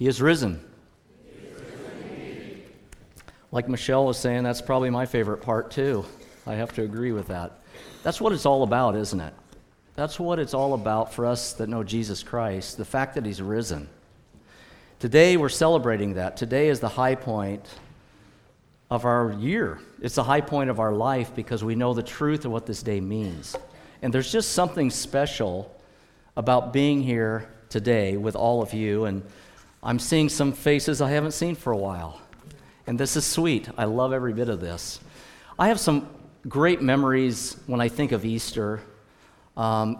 He 0.00 0.06
is 0.06 0.22
risen. 0.22 0.58
Like 3.52 3.68
Michelle 3.68 4.06
was 4.06 4.16
saying, 4.16 4.44
that's 4.44 4.62
probably 4.62 4.88
my 4.88 5.04
favorite 5.04 5.42
part 5.42 5.70
too. 5.70 6.06
I 6.46 6.54
have 6.54 6.72
to 6.76 6.82
agree 6.82 7.12
with 7.12 7.28
that. 7.28 7.58
That's 8.02 8.18
what 8.18 8.32
it's 8.32 8.46
all 8.46 8.62
about, 8.62 8.96
isn't 8.96 9.20
it? 9.20 9.34
That's 9.96 10.18
what 10.18 10.38
it's 10.38 10.54
all 10.54 10.72
about 10.72 11.12
for 11.12 11.26
us 11.26 11.52
that 11.52 11.68
know 11.68 11.84
Jesus 11.84 12.22
Christ, 12.22 12.78
the 12.78 12.84
fact 12.86 13.14
that 13.16 13.26
He's 13.26 13.42
risen. 13.42 13.90
Today, 15.00 15.36
we're 15.36 15.50
celebrating 15.50 16.14
that. 16.14 16.34
Today 16.34 16.70
is 16.70 16.80
the 16.80 16.88
high 16.88 17.14
point 17.14 17.66
of 18.90 19.04
our 19.04 19.34
year. 19.34 19.80
It's 20.00 20.14
the 20.14 20.24
high 20.24 20.40
point 20.40 20.70
of 20.70 20.80
our 20.80 20.94
life 20.94 21.34
because 21.34 21.62
we 21.62 21.74
know 21.74 21.92
the 21.92 22.02
truth 22.02 22.46
of 22.46 22.52
what 22.52 22.64
this 22.64 22.82
day 22.82 23.02
means. 23.02 23.54
And 24.00 24.14
there's 24.14 24.32
just 24.32 24.52
something 24.52 24.88
special 24.88 25.78
about 26.38 26.72
being 26.72 27.02
here 27.02 27.50
today 27.68 28.16
with 28.16 28.34
all 28.34 28.62
of 28.62 28.72
you. 28.72 29.04
And 29.04 29.22
I'm 29.82 29.98
seeing 29.98 30.28
some 30.28 30.52
faces 30.52 31.00
I 31.00 31.10
haven't 31.10 31.32
seen 31.32 31.54
for 31.54 31.72
a 31.72 31.76
while. 31.76 32.20
And 32.86 32.98
this 32.98 33.16
is 33.16 33.24
sweet. 33.24 33.68
I 33.78 33.84
love 33.84 34.12
every 34.12 34.34
bit 34.34 34.50
of 34.50 34.60
this. 34.60 35.00
I 35.58 35.68
have 35.68 35.80
some 35.80 36.08
great 36.48 36.82
memories 36.82 37.56
when 37.66 37.80
I 37.80 37.88
think 37.88 38.12
of 38.12 38.24
Easter. 38.24 38.80
Um, 39.56 39.98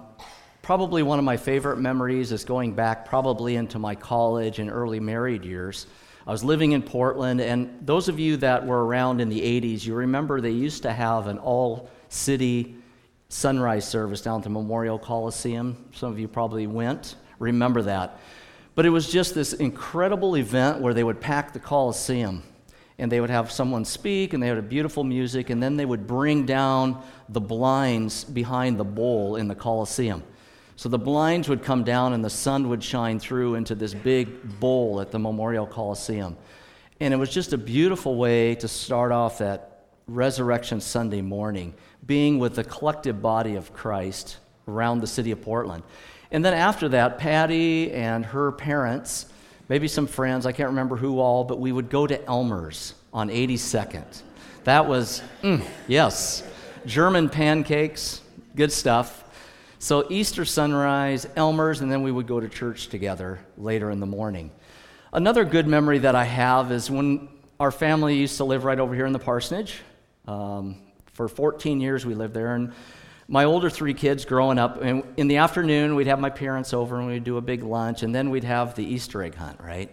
probably 0.61 1.02
one 1.02 1.19
of 1.19 1.24
my 1.24 1.38
favorite 1.38 1.79
memories 1.79 2.30
is 2.30 2.45
going 2.45 2.74
back 2.74 3.07
probably 3.07 3.57
into 3.57 3.79
my 3.79 3.95
college 3.95 4.59
and 4.59 4.71
early 4.71 5.01
married 5.01 5.45
years. 5.45 5.87
I 6.27 6.30
was 6.30 6.45
living 6.45 6.73
in 6.73 6.83
Portland, 6.83 7.41
and 7.41 7.87
those 7.87 8.09
of 8.09 8.21
you 8.21 8.37
that 8.38 8.66
were 8.66 8.85
around 8.85 9.23
in 9.23 9.30
the 9.30 9.41
80s, 9.41 9.87
you 9.87 9.95
remember 9.95 10.43
they 10.43 10.51
used 10.51 10.83
to 10.83 10.93
have 10.93 11.27
an 11.27 11.38
all 11.38 11.91
city 12.10 12.77
sunrise 13.30 13.88
service 13.88 14.21
down 14.21 14.41
at 14.41 14.45
the 14.45 14.51
Memorial 14.51 14.99
Coliseum. 14.99 15.87
Some 15.95 16.12
of 16.12 16.19
you 16.19 16.29
probably 16.29 16.66
went, 16.66 17.16
remember 17.38 17.80
that. 17.83 18.19
But 18.74 18.87
it 18.87 18.91
was 18.91 19.10
just 19.10 19.34
this 19.34 19.52
incredible 19.52 20.37
event 20.37 20.80
where 20.80 20.95
they 20.95 21.05
would 21.05 21.20
pack 21.20 21.52
the 21.52 21.59
Coliseum 21.59 22.42
and 22.98 23.10
they 23.10 23.20
would 23.20 23.30
have 23.30 23.51
someone 23.51 23.85
speak 23.85 24.32
and 24.32 24.43
they 24.43 24.46
had 24.46 24.59
a 24.59 24.62
beautiful 24.62 25.04
music 25.04 25.51
and 25.51 25.62
then 25.62 25.77
they 25.77 25.87
would 25.87 26.07
bring 26.07 26.46
down 26.46 27.02
the 27.29 27.40
blinds 27.40 28.24
behind 28.24 28.79
the 28.79 28.85
bowl 28.85 29.37
in 29.37 29.49
the 29.49 29.54
Coliseum. 29.54 30.23
So 30.77 30.88
the 30.88 30.99
blinds 30.99 31.49
would 31.49 31.62
come 31.62 31.85
down 31.85 32.12
and 32.12 32.24
the 32.24 32.30
sun 32.30 32.68
would 32.68 32.82
shine 32.82 33.18
through 33.18 33.57
into 33.57 33.74
this 33.74 33.93
big 33.93 34.60
bowl 34.60 35.01
at 35.01 35.10
the 35.10 35.18
Memorial 35.18 35.66
Coliseum. 35.66 36.37
And 37.01 37.12
it 37.12 37.16
was 37.16 37.30
just 37.30 37.52
a 37.52 37.59
beautiful 37.59 38.16
way 38.16 38.55
to 38.57 38.68
start 38.68 39.12
off 39.12 39.38
that 39.38 39.71
Resurrection 40.07 40.80
Sunday 40.80 41.21
morning, 41.23 41.74
being 42.05 42.38
with 42.38 42.57
the 42.57 42.65
collective 42.65 43.23
body 43.23 43.57
of 43.57 43.73
Christ 43.73 44.38
around 44.66 45.01
the 45.01 45.07
city 45.07 45.30
of 45.30 45.40
Portland. 45.40 45.82
And 46.33 46.45
then 46.45 46.55
after 46.55 46.89
that, 46.91 47.19
Patty 47.19 47.93
and 47.93 48.25
her 48.27 48.53
parents 48.53 49.27
maybe 49.71 49.87
some 49.87 50.09
friends, 50.09 50.47
I 50.47 50.53
can't 50.53 50.71
remember 50.71 50.97
who 50.97 51.21
all, 51.21 51.45
but 51.45 51.61
we 51.61 51.71
would 51.71 51.89
go 51.89 52.05
to 52.05 52.23
Elmer's 52.27 52.95
on 53.15 53.31
82nd. 53.31 54.23
That 54.65 54.87
was, 54.87 55.23
mm, 55.43 55.65
yes, 55.87 56.43
German 56.85 57.31
pancakes, 57.31 58.21
good 58.57 58.73
stuff. 58.73 59.25
So 59.79 60.07
Easter 60.11 60.45
sunrise, 60.45 61.27
Elmer's, 61.37 61.81
and 61.81 61.91
then 61.91 62.03
we 62.03 62.11
would 62.11 62.27
go 62.27 62.41
to 62.41 62.49
church 62.49 62.89
together 62.89 63.39
later 63.57 63.91
in 63.93 64.01
the 64.01 64.06
morning. 64.06 64.51
Another 65.12 65.45
good 65.45 65.69
memory 65.69 66.01
that 66.01 66.17
I 66.17 66.25
have 66.25 66.73
is 66.73 66.91
when 66.91 67.28
our 67.61 67.71
family 67.71 68.17
used 68.17 68.39
to 68.39 68.45
live 68.45 68.65
right 68.65 68.78
over 68.78 68.95
here 68.95 69.06
in 69.06 69.12
the 69.12 69.21
parsonage. 69.21 69.81
Um, 70.27 70.83
for 71.12 71.28
14 71.28 71.81
years 71.81 72.05
we 72.05 72.15
lived 72.15 72.34
there, 72.34 72.56
and 72.56 72.73
my 73.31 73.45
older 73.45 73.71
three 73.71 73.95
kids 73.95 74.25
growing 74.25 74.59
up, 74.59 74.83
and 74.83 75.05
in 75.17 75.28
the 75.28 75.37
afternoon, 75.37 75.95
we'd 75.95 76.09
have 76.09 76.19
my 76.19 76.31
parents 76.31 76.75
over 76.75 76.99
and 76.99 77.06
we'd 77.06 77.23
do 77.23 77.37
a 77.37 77.41
big 77.41 77.62
lunch, 77.62 78.03
and 78.03 78.12
then 78.12 78.28
we'd 78.28 78.43
have 78.43 78.75
the 78.75 78.84
Easter 78.84 79.23
egg 79.23 79.37
hunt, 79.37 79.61
right? 79.61 79.89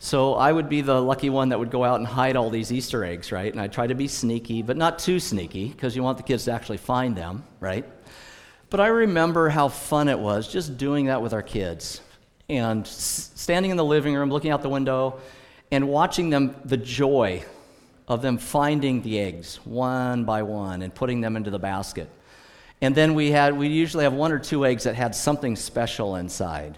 So 0.00 0.34
I 0.34 0.50
would 0.50 0.68
be 0.68 0.80
the 0.80 1.00
lucky 1.00 1.30
one 1.30 1.50
that 1.50 1.60
would 1.60 1.70
go 1.70 1.84
out 1.84 2.00
and 2.00 2.06
hide 2.06 2.34
all 2.34 2.50
these 2.50 2.72
Easter 2.72 3.04
eggs, 3.04 3.30
right? 3.30 3.52
And 3.52 3.60
I'd 3.60 3.72
try 3.72 3.86
to 3.86 3.94
be 3.94 4.08
sneaky, 4.08 4.60
but 4.62 4.76
not 4.76 4.98
too 4.98 5.20
sneaky, 5.20 5.68
because 5.68 5.94
you 5.94 6.02
want 6.02 6.18
the 6.18 6.24
kids 6.24 6.46
to 6.46 6.52
actually 6.52 6.78
find 6.78 7.14
them, 7.14 7.44
right? 7.60 7.84
But 8.70 8.80
I 8.80 8.88
remember 8.88 9.48
how 9.48 9.68
fun 9.68 10.08
it 10.08 10.18
was 10.18 10.52
just 10.52 10.76
doing 10.76 11.06
that 11.06 11.22
with 11.22 11.32
our 11.32 11.42
kids 11.42 12.00
and 12.48 12.84
standing 12.84 13.70
in 13.70 13.76
the 13.76 13.84
living 13.84 14.16
room, 14.16 14.30
looking 14.32 14.50
out 14.50 14.62
the 14.62 14.68
window, 14.68 15.20
and 15.70 15.86
watching 15.86 16.28
them, 16.30 16.56
the 16.64 16.76
joy 16.76 17.44
of 18.08 18.20
them 18.20 18.36
finding 18.36 19.00
the 19.02 19.20
eggs 19.20 19.60
one 19.64 20.24
by 20.24 20.42
one 20.42 20.82
and 20.82 20.92
putting 20.92 21.20
them 21.20 21.36
into 21.36 21.50
the 21.50 21.60
basket. 21.60 22.10
And 22.82 22.96
then 22.96 23.14
we 23.14 23.30
had, 23.30 23.56
we 23.56 23.68
usually 23.68 24.02
have 24.02 24.12
one 24.12 24.32
or 24.32 24.40
two 24.40 24.66
eggs 24.66 24.84
that 24.84 24.96
had 24.96 25.14
something 25.14 25.54
special 25.54 26.16
inside. 26.16 26.76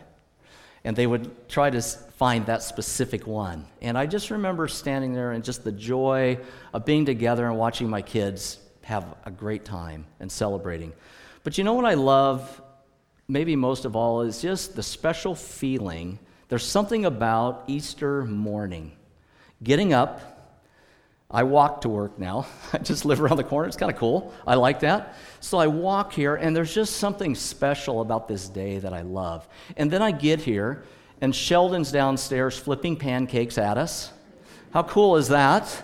And 0.85 0.95
they 0.95 1.07
would 1.07 1.49
try 1.49 1.71
to 1.71 1.81
find 1.81 2.45
that 2.45 2.63
specific 2.63 3.27
one. 3.27 3.67
And 3.81 3.97
I 3.97 4.05
just 4.05 4.31
remember 4.31 4.69
standing 4.69 5.15
there 5.15 5.33
and 5.33 5.43
just 5.43 5.65
the 5.65 5.73
joy 5.73 6.39
of 6.75 6.85
being 6.85 7.07
together 7.07 7.47
and 7.47 7.57
watching 7.57 7.89
my 7.89 8.03
kids 8.03 8.59
have 8.83 9.17
a 9.25 9.31
great 9.31 9.65
time 9.65 10.05
and 10.21 10.31
celebrating. 10.31 10.93
But 11.43 11.57
you 11.57 11.65
know 11.65 11.73
what 11.73 11.87
I 11.87 11.95
love, 11.95 12.61
maybe 13.27 13.57
most 13.57 13.87
of 13.87 13.97
all, 13.97 14.21
is 14.21 14.43
just 14.43 14.77
the 14.77 14.83
special 14.83 15.35
feeling. 15.35 16.19
There's 16.51 16.67
something 16.67 17.07
about 17.07 17.65
Easter 17.67 18.27
morning. 18.27 18.93
Getting 19.63 19.95
up, 19.95 20.34
I 21.35 21.43
walk 21.43 21.81
to 21.81 21.89
work 21.89 22.17
now. 22.17 22.47
I 22.73 22.79
just 22.79 23.05
live 23.05 23.21
around 23.21 23.39
the 23.39 23.45
corner. 23.45 23.67
It's 23.67 23.77
kind 23.77 23.91
of 23.91 23.99
cool. 23.99 24.33
I 24.47 24.55
like 24.55 24.81
that. 24.81 25.17
So 25.41 25.59
I 25.59 25.67
walk 25.67 26.13
here, 26.13 26.37
and 26.37 26.55
there's 26.55 26.73
just 26.73 26.99
something 26.99 27.35
special 27.35 28.01
about 28.01 28.29
this 28.29 28.49
day 28.49 28.79
that 28.79 28.95
I 28.95 29.01
love. 29.01 29.47
And 29.77 29.91
then 29.91 30.01
I 30.01 30.13
get 30.13 30.41
here, 30.41 30.85
and 31.21 31.35
Sheldon's 31.35 31.91
downstairs 31.91 32.57
flipping 32.57 32.95
pancakes 32.95 33.59
at 33.59 33.79
us. 33.79 34.13
How 34.73 34.85
cool 34.85 35.17
is 35.17 35.29
that? 35.29 35.83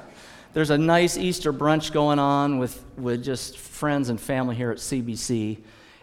There's 0.53 0.71
a 0.71 0.79
nice 0.79 1.17
Easter 1.17 1.53
brunch 1.53 1.91
going 1.91 2.21
on 2.21 2.59
with, 2.59 2.85
with 2.97 3.25
just 3.25 3.59
friends 3.59 4.09
and 4.09 4.21
family 4.21 4.55
here 4.55 4.71
at 4.71 4.79
CBC. 4.79 5.59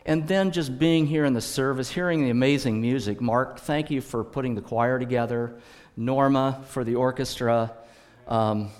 And 0.05 0.27
then 0.27 0.51
just 0.51 0.77
being 0.77 1.05
here 1.05 1.23
in 1.23 1.33
the 1.33 1.41
service, 1.41 1.89
hearing 1.89 2.21
the 2.21 2.31
amazing 2.31 2.81
music. 2.81 3.21
Mark, 3.21 3.59
thank 3.59 3.91
you 3.91 4.01
for 4.01 4.25
putting 4.25 4.55
the 4.55 4.61
choir 4.61 4.99
together. 4.99 5.57
Norma 5.95 6.63
for 6.67 6.83
the 6.83 6.95
orchestra. 6.95 7.73
Um, 8.27 8.71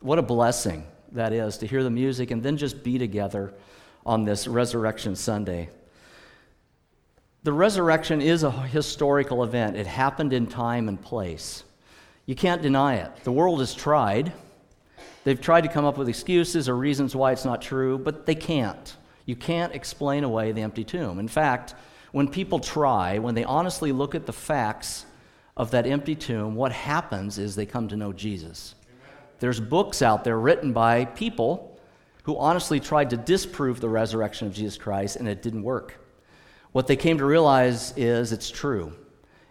what 0.00 0.18
a 0.18 0.22
blessing 0.22 0.86
that 1.12 1.32
is 1.32 1.58
to 1.58 1.66
hear 1.66 1.82
the 1.82 1.90
music 1.90 2.30
and 2.30 2.42
then 2.42 2.56
just 2.56 2.82
be 2.82 2.98
together 2.98 3.54
on 4.04 4.24
this 4.24 4.46
Resurrection 4.46 5.16
Sunday. 5.16 5.70
The 7.42 7.52
resurrection 7.52 8.20
is 8.20 8.42
a 8.42 8.50
historical 8.50 9.44
event, 9.44 9.76
it 9.76 9.86
happened 9.86 10.32
in 10.32 10.46
time 10.46 10.88
and 10.88 11.00
place. 11.00 11.64
You 12.26 12.34
can't 12.34 12.60
deny 12.60 12.96
it. 12.96 13.24
The 13.24 13.32
world 13.32 13.60
has 13.60 13.74
tried. 13.74 14.32
They've 15.24 15.40
tried 15.40 15.62
to 15.62 15.68
come 15.68 15.84
up 15.84 15.96
with 15.96 16.08
excuses 16.08 16.68
or 16.68 16.76
reasons 16.76 17.16
why 17.16 17.32
it's 17.32 17.44
not 17.44 17.62
true, 17.62 17.96
but 17.96 18.26
they 18.26 18.34
can't. 18.34 18.96
You 19.24 19.36
can't 19.36 19.74
explain 19.74 20.24
away 20.24 20.52
the 20.52 20.62
empty 20.62 20.84
tomb. 20.84 21.18
In 21.18 21.28
fact, 21.28 21.74
when 22.12 22.28
people 22.28 22.60
try, 22.60 23.18
when 23.18 23.34
they 23.34 23.44
honestly 23.44 23.92
look 23.92 24.14
at 24.14 24.26
the 24.26 24.32
facts 24.32 25.06
of 25.56 25.70
that 25.70 25.86
empty 25.86 26.14
tomb, 26.14 26.54
what 26.54 26.72
happens 26.72 27.38
is 27.38 27.56
they 27.56 27.66
come 27.66 27.88
to 27.88 27.96
know 27.96 28.12
Jesus. 28.12 28.74
There's 29.38 29.60
books 29.60 30.02
out 30.02 30.24
there 30.24 30.38
written 30.38 30.72
by 30.72 31.04
people 31.04 31.78
who 32.24 32.36
honestly 32.36 32.80
tried 32.80 33.10
to 33.10 33.16
disprove 33.16 33.80
the 33.80 33.88
resurrection 33.88 34.46
of 34.46 34.54
Jesus 34.54 34.76
Christ, 34.76 35.16
and 35.16 35.28
it 35.28 35.42
didn't 35.42 35.62
work. 35.62 35.98
What 36.72 36.86
they 36.86 36.96
came 36.96 37.18
to 37.18 37.24
realize 37.24 37.94
is 37.96 38.32
it's 38.32 38.50
true, 38.50 38.92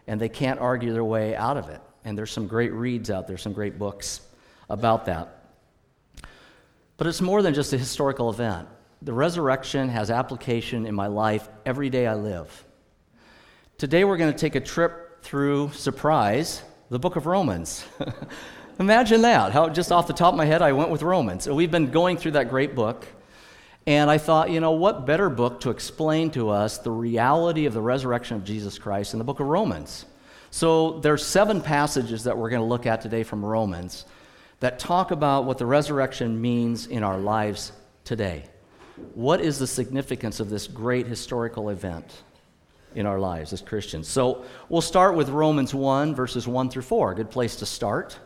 and 0.05 0.21
they 0.21 0.29
can't 0.29 0.59
argue 0.59 0.93
their 0.93 1.03
way 1.03 1.35
out 1.35 1.57
of 1.57 1.69
it. 1.69 1.81
And 2.05 2.17
there's 2.17 2.31
some 2.31 2.47
great 2.47 2.71
reads 2.71 3.09
out 3.09 3.27
there, 3.27 3.37
some 3.37 3.53
great 3.53 3.79
books 3.79 4.21
about 4.69 5.05
that. 5.05 5.45
But 6.97 7.07
it's 7.07 7.21
more 7.21 7.41
than 7.41 7.53
just 7.53 7.73
a 7.73 7.77
historical 7.77 8.29
event. 8.29 8.67
The 9.01 9.13
resurrection 9.13 9.89
has 9.89 10.09
application 10.09 10.85
in 10.85 10.95
my 10.95 11.07
life 11.07 11.47
every 11.65 11.89
day 11.89 12.07
I 12.07 12.15
live. 12.15 12.65
Today 13.77 14.03
we're 14.03 14.17
going 14.17 14.31
to 14.31 14.37
take 14.37 14.55
a 14.55 14.61
trip 14.61 15.21
through, 15.21 15.71
surprise, 15.73 16.63
the 16.89 16.99
book 16.99 17.15
of 17.15 17.25
Romans. 17.25 17.85
Imagine 18.79 19.23
that. 19.23 19.53
How 19.53 19.69
just 19.69 19.91
off 19.91 20.05
the 20.05 20.13
top 20.13 20.33
of 20.33 20.37
my 20.37 20.45
head, 20.45 20.61
I 20.61 20.71
went 20.71 20.91
with 20.91 21.01
Romans. 21.01 21.49
We've 21.49 21.71
been 21.71 21.89
going 21.89 22.15
through 22.15 22.31
that 22.31 22.49
great 22.49 22.75
book, 22.75 23.07
and 23.87 24.09
I 24.09 24.19
thought, 24.19 24.51
you 24.51 24.59
know, 24.59 24.73
what 24.73 25.07
better 25.07 25.31
book 25.31 25.61
to 25.61 25.71
explain 25.71 26.29
to 26.31 26.49
us 26.49 26.77
the 26.77 26.91
reality 26.91 27.65
of 27.65 27.73
the 27.73 27.81
resurrection 27.81 28.37
of 28.37 28.43
Jesus 28.43 28.77
Christ 28.77 29.13
in 29.13 29.17
the 29.17 29.25
book 29.25 29.39
of 29.39 29.47
Romans? 29.47 30.05
So 30.51 30.99
there's 30.99 31.25
seven 31.25 31.59
passages 31.59 32.25
that 32.25 32.37
we're 32.37 32.51
going 32.51 32.61
to 32.61 32.67
look 32.67 32.85
at 32.85 33.01
today 33.01 33.23
from 33.23 33.43
Romans 33.43 34.05
that 34.59 34.77
talk 34.77 35.09
about 35.09 35.45
what 35.45 35.57
the 35.57 35.65
resurrection 35.65 36.39
means 36.39 36.85
in 36.85 37.03
our 37.03 37.17
lives 37.17 37.71
today. 38.03 38.43
What 39.15 39.41
is 39.41 39.57
the 39.57 39.67
significance 39.67 40.39
of 40.39 40.51
this 40.51 40.67
great 40.67 41.07
historical 41.07 41.69
event 41.69 42.21
in 42.93 43.07
our 43.07 43.19
lives 43.19 43.53
as 43.53 43.61
Christians? 43.61 44.07
So 44.07 44.45
we'll 44.69 44.81
start 44.81 45.15
with 45.15 45.29
Romans 45.29 45.73
1, 45.73 46.13
verses 46.13 46.47
1 46.47 46.69
through 46.69 46.83
4. 46.83 47.15
Good 47.15 47.31
place 47.31 47.55
to 47.57 47.65
start 47.65 48.19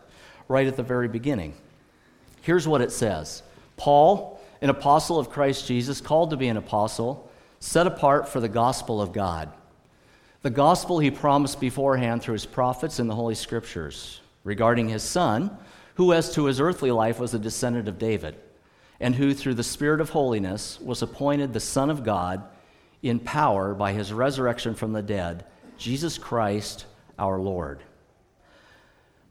right 0.48 0.68
at 0.68 0.76
the 0.76 0.84
very 0.84 1.08
beginning. 1.08 1.54
Here's 2.42 2.68
what 2.68 2.82
it 2.82 2.92
says 2.92 3.44
Paul, 3.78 4.42
an 4.62 4.70
apostle 4.70 5.20
of 5.20 5.30
Christ 5.30 5.68
Jesus, 5.68 6.02
called 6.02 6.32
to 6.32 6.38
be 6.38 6.48
an 6.48 6.58
apostle, 6.58 7.30
set 7.60 7.88
apart 7.88 8.28
for 8.28 8.40
the 8.40 8.50
gospel 8.50 9.02
of 9.02 9.14
God. 9.14 9.52
The 10.42 10.50
gospel 10.50 11.00
he 11.00 11.12
promised 11.12 11.60
beforehand 11.60 12.22
through 12.22 12.34
his 12.34 12.48
prophets 12.48 13.00
in 13.00 13.08
the 13.08 13.16
Holy 13.16 13.36
Scriptures 13.36 14.22
regarding 14.44 14.90
his 14.90 15.04
son, 15.04 15.56
who, 15.96 16.14
as 16.14 16.34
to 16.34 16.46
his 16.46 16.60
earthly 16.60 16.92
life, 16.92 17.20
was 17.20 17.34
a 17.34 17.40
descendant 17.40 17.88
of 17.88 18.00
David, 18.00 18.36
and 19.00 19.16
who, 19.16 19.34
through 19.34 19.54
the 19.54 19.64
Spirit 19.64 20.02
of 20.02 20.10
holiness, 20.10 20.80
was 20.82 21.04
appointed 21.04 21.54
the 21.54 21.60
Son 21.60 21.92
of 21.92 22.04
God 22.04 22.44
in 23.04 23.20
power 23.20 23.74
by 23.74 23.94
his 23.94 24.14
resurrection 24.14 24.74
from 24.74 24.94
the 24.94 25.02
dead, 25.02 25.46
Jesus 25.78 26.18
Christ 26.18 26.86
our 27.20 27.40
Lord. 27.40 27.82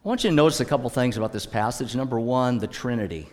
I 0.02 0.08
want 0.08 0.24
you 0.24 0.30
to 0.30 0.36
notice 0.36 0.60
a 0.60 0.64
couple 0.64 0.88
things 0.88 1.18
about 1.18 1.30
this 1.30 1.44
passage. 1.44 1.94
Number 1.94 2.18
one, 2.18 2.56
the 2.56 2.66
Trinity. 2.66 3.28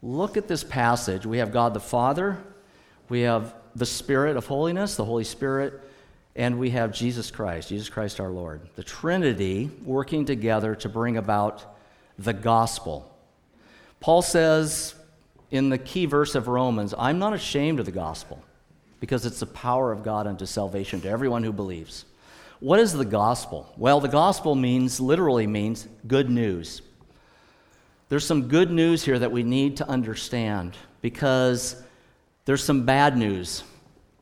Look 0.00 0.36
at 0.36 0.46
this 0.46 0.62
passage. 0.62 1.26
We 1.26 1.38
have 1.38 1.52
God 1.52 1.74
the 1.74 1.80
Father, 1.80 2.38
we 3.08 3.22
have 3.22 3.54
the 3.74 3.86
Spirit 3.86 4.36
of 4.36 4.46
holiness, 4.46 4.94
the 4.94 5.04
Holy 5.04 5.24
Spirit, 5.24 5.80
and 6.36 6.60
we 6.60 6.70
have 6.70 6.92
Jesus 6.92 7.32
Christ, 7.32 7.68
Jesus 7.68 7.88
Christ 7.88 8.20
our 8.20 8.30
Lord. 8.30 8.60
The 8.76 8.84
Trinity 8.84 9.70
working 9.84 10.24
together 10.24 10.76
to 10.76 10.88
bring 10.88 11.16
about 11.16 11.76
the 12.16 12.32
gospel. 12.32 13.12
Paul 13.98 14.22
says 14.22 14.94
in 15.50 15.68
the 15.68 15.78
key 15.78 16.06
verse 16.06 16.36
of 16.36 16.46
Romans, 16.46 16.94
I'm 16.96 17.18
not 17.18 17.32
ashamed 17.32 17.80
of 17.80 17.86
the 17.86 17.92
gospel 17.92 18.40
because 19.00 19.26
it's 19.26 19.40
the 19.40 19.46
power 19.46 19.90
of 19.90 20.04
God 20.04 20.28
unto 20.28 20.46
salvation 20.46 21.00
to 21.00 21.08
everyone 21.08 21.42
who 21.42 21.52
believes. 21.52 22.04
What 22.60 22.78
is 22.78 22.92
the 22.92 23.06
gospel? 23.06 23.72
Well, 23.78 24.00
the 24.00 24.08
gospel 24.08 24.54
means, 24.54 25.00
literally 25.00 25.46
means, 25.46 25.88
good 26.06 26.28
news. 26.28 26.82
There's 28.10 28.26
some 28.26 28.48
good 28.48 28.70
news 28.70 29.02
here 29.02 29.18
that 29.18 29.32
we 29.32 29.42
need 29.42 29.78
to 29.78 29.88
understand 29.88 30.76
because 31.00 31.82
there's 32.44 32.62
some 32.62 32.84
bad 32.84 33.16
news 33.16 33.62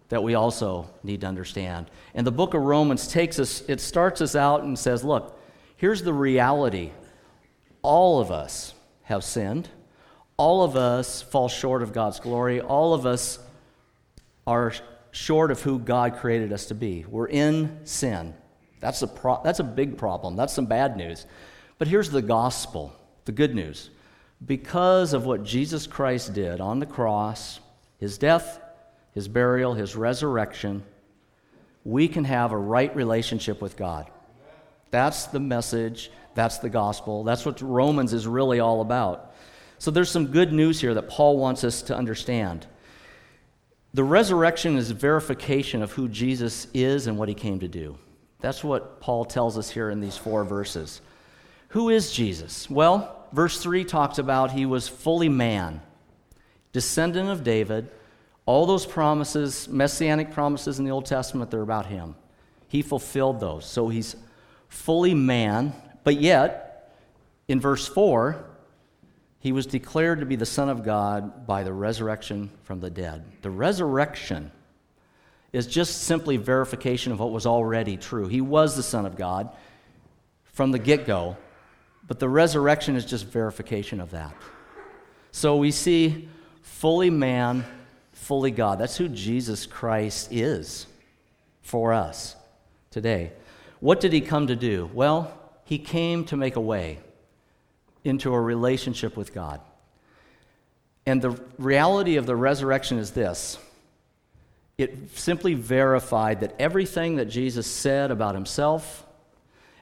that 0.08 0.22
we 0.22 0.34
also 0.34 0.88
need 1.02 1.22
to 1.22 1.26
understand. 1.26 1.90
And 2.14 2.26
the 2.26 2.32
book 2.32 2.54
of 2.54 2.62
Romans 2.62 3.08
takes 3.08 3.40
us, 3.40 3.62
it 3.68 3.80
starts 3.80 4.20
us 4.20 4.36
out 4.36 4.62
and 4.62 4.78
says, 4.78 5.02
look, 5.02 5.40
here's 5.76 6.02
the 6.02 6.12
reality. 6.12 6.92
All 7.82 8.20
of 8.20 8.30
us 8.30 8.74
have 9.02 9.24
sinned. 9.24 9.68
All 10.36 10.62
of 10.62 10.76
us 10.76 11.22
fall 11.22 11.48
short 11.48 11.82
of 11.82 11.92
God's 11.92 12.20
glory. 12.20 12.60
All 12.60 12.94
of 12.94 13.04
us 13.04 13.40
are 14.46 14.72
short 15.10 15.50
of 15.50 15.62
who 15.62 15.78
God 15.78 16.16
created 16.16 16.52
us 16.52 16.66
to 16.66 16.74
be. 16.74 17.04
We're 17.08 17.28
in 17.28 17.80
sin. 17.84 18.34
That's 18.80 19.02
a, 19.02 19.06
pro- 19.06 19.42
that's 19.42 19.60
a 19.60 19.64
big 19.64 19.98
problem. 19.98 20.36
That's 20.36 20.52
some 20.52 20.66
bad 20.66 20.96
news. 20.96 21.26
But 21.78 21.88
here's 21.88 22.10
the 22.10 22.22
gospel, 22.22 22.94
the 23.24 23.32
good 23.32 23.54
news. 23.54 23.90
Because 24.44 25.14
of 25.14 25.26
what 25.26 25.44
Jesus 25.44 25.86
Christ 25.86 26.34
did 26.34 26.60
on 26.60 26.78
the 26.78 26.86
cross, 26.86 27.60
his 27.98 28.18
death, 28.18 28.60
his 29.12 29.26
burial, 29.26 29.74
his 29.74 29.96
resurrection, 29.96 30.84
we 31.84 32.06
can 32.06 32.24
have 32.24 32.52
a 32.52 32.56
right 32.56 32.94
relationship 32.94 33.60
with 33.60 33.76
God. 33.76 34.10
That's 34.90 35.26
the 35.26 35.40
message. 35.40 36.10
That's 36.34 36.58
the 36.58 36.68
gospel. 36.68 37.24
That's 37.24 37.44
what 37.44 37.60
Romans 37.60 38.12
is 38.12 38.26
really 38.26 38.60
all 38.60 38.80
about. 38.80 39.34
So 39.78 39.90
there's 39.90 40.10
some 40.10 40.28
good 40.28 40.52
news 40.52 40.80
here 40.80 40.94
that 40.94 41.08
Paul 41.08 41.38
wants 41.38 41.64
us 41.64 41.82
to 41.82 41.96
understand. 41.96 42.66
The 43.94 44.04
resurrection 44.04 44.76
is 44.76 44.90
verification 44.90 45.82
of 45.82 45.92
who 45.92 46.08
Jesus 46.08 46.66
is 46.74 47.06
and 47.06 47.18
what 47.18 47.28
he 47.28 47.34
came 47.34 47.60
to 47.60 47.68
do. 47.68 47.96
That's 48.40 48.62
what 48.62 49.00
Paul 49.00 49.24
tells 49.24 49.58
us 49.58 49.70
here 49.70 49.90
in 49.90 50.00
these 50.00 50.16
four 50.16 50.44
verses. 50.44 51.00
Who 51.68 51.88
is 51.88 52.12
Jesus? 52.12 52.68
Well, 52.70 53.26
verse 53.32 53.62
3 53.62 53.84
talks 53.84 54.18
about 54.18 54.52
he 54.52 54.66
was 54.66 54.88
fully 54.88 55.28
man, 55.28 55.80
descendant 56.72 57.30
of 57.30 57.42
David, 57.42 57.90
all 58.46 58.64
those 58.64 58.86
promises, 58.86 59.68
messianic 59.68 60.32
promises 60.32 60.78
in 60.78 60.84
the 60.86 60.90
Old 60.90 61.04
Testament, 61.04 61.50
they're 61.50 61.60
about 61.60 61.86
him. 61.86 62.14
He 62.68 62.80
fulfilled 62.80 63.40
those. 63.40 63.66
So 63.66 63.88
he's 63.88 64.16
fully 64.68 65.12
man, 65.12 65.74
but 66.04 66.18
yet, 66.18 66.94
in 67.46 67.60
verse 67.60 67.86
4, 67.86 68.42
he 69.40 69.52
was 69.52 69.66
declared 69.66 70.20
to 70.20 70.26
be 70.26 70.36
the 70.36 70.46
Son 70.46 70.68
of 70.68 70.84
God 70.84 71.46
by 71.46 71.62
the 71.62 71.72
resurrection 71.72 72.50
from 72.64 72.80
the 72.80 72.90
dead. 72.90 73.24
The 73.42 73.50
resurrection 73.50 74.50
is 75.52 75.66
just 75.66 76.02
simply 76.02 76.36
verification 76.36 77.12
of 77.12 77.20
what 77.20 77.30
was 77.30 77.46
already 77.46 77.96
true. 77.96 78.26
He 78.28 78.40
was 78.40 78.76
the 78.76 78.82
Son 78.82 79.06
of 79.06 79.16
God 79.16 79.50
from 80.44 80.72
the 80.72 80.78
get 80.78 81.06
go, 81.06 81.36
but 82.06 82.18
the 82.18 82.28
resurrection 82.28 82.96
is 82.96 83.04
just 83.04 83.26
verification 83.26 84.00
of 84.00 84.10
that. 84.10 84.34
So 85.30 85.56
we 85.56 85.70
see 85.70 86.28
fully 86.62 87.10
man, 87.10 87.64
fully 88.12 88.50
God. 88.50 88.78
That's 88.80 88.96
who 88.96 89.08
Jesus 89.08 89.66
Christ 89.66 90.32
is 90.32 90.86
for 91.62 91.92
us 91.92 92.34
today. 92.90 93.32
What 93.80 94.00
did 94.00 94.12
he 94.12 94.20
come 94.20 94.48
to 94.48 94.56
do? 94.56 94.90
Well, 94.92 95.32
he 95.64 95.78
came 95.78 96.24
to 96.24 96.36
make 96.36 96.56
a 96.56 96.60
way 96.60 96.98
into 98.04 98.32
a 98.32 98.40
relationship 98.40 99.16
with 99.16 99.34
God. 99.34 99.60
And 101.06 101.22
the 101.22 101.40
reality 101.58 102.16
of 102.16 102.26
the 102.26 102.36
resurrection 102.36 102.98
is 102.98 103.12
this 103.12 103.58
it 104.76 105.16
simply 105.18 105.54
verified 105.54 106.40
that 106.40 106.54
everything 106.58 107.16
that 107.16 107.26
Jesus 107.26 107.66
said 107.66 108.10
about 108.10 108.34
himself, 108.34 109.04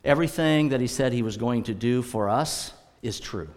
everything 0.04 0.70
that 0.70 0.80
he 0.80 0.86
said 0.86 1.12
he 1.12 1.22
was 1.22 1.36
going 1.36 1.64
to 1.64 1.74
do 1.74 2.00
for 2.00 2.30
us, 2.30 2.72
is 3.02 3.20
true 3.20 3.48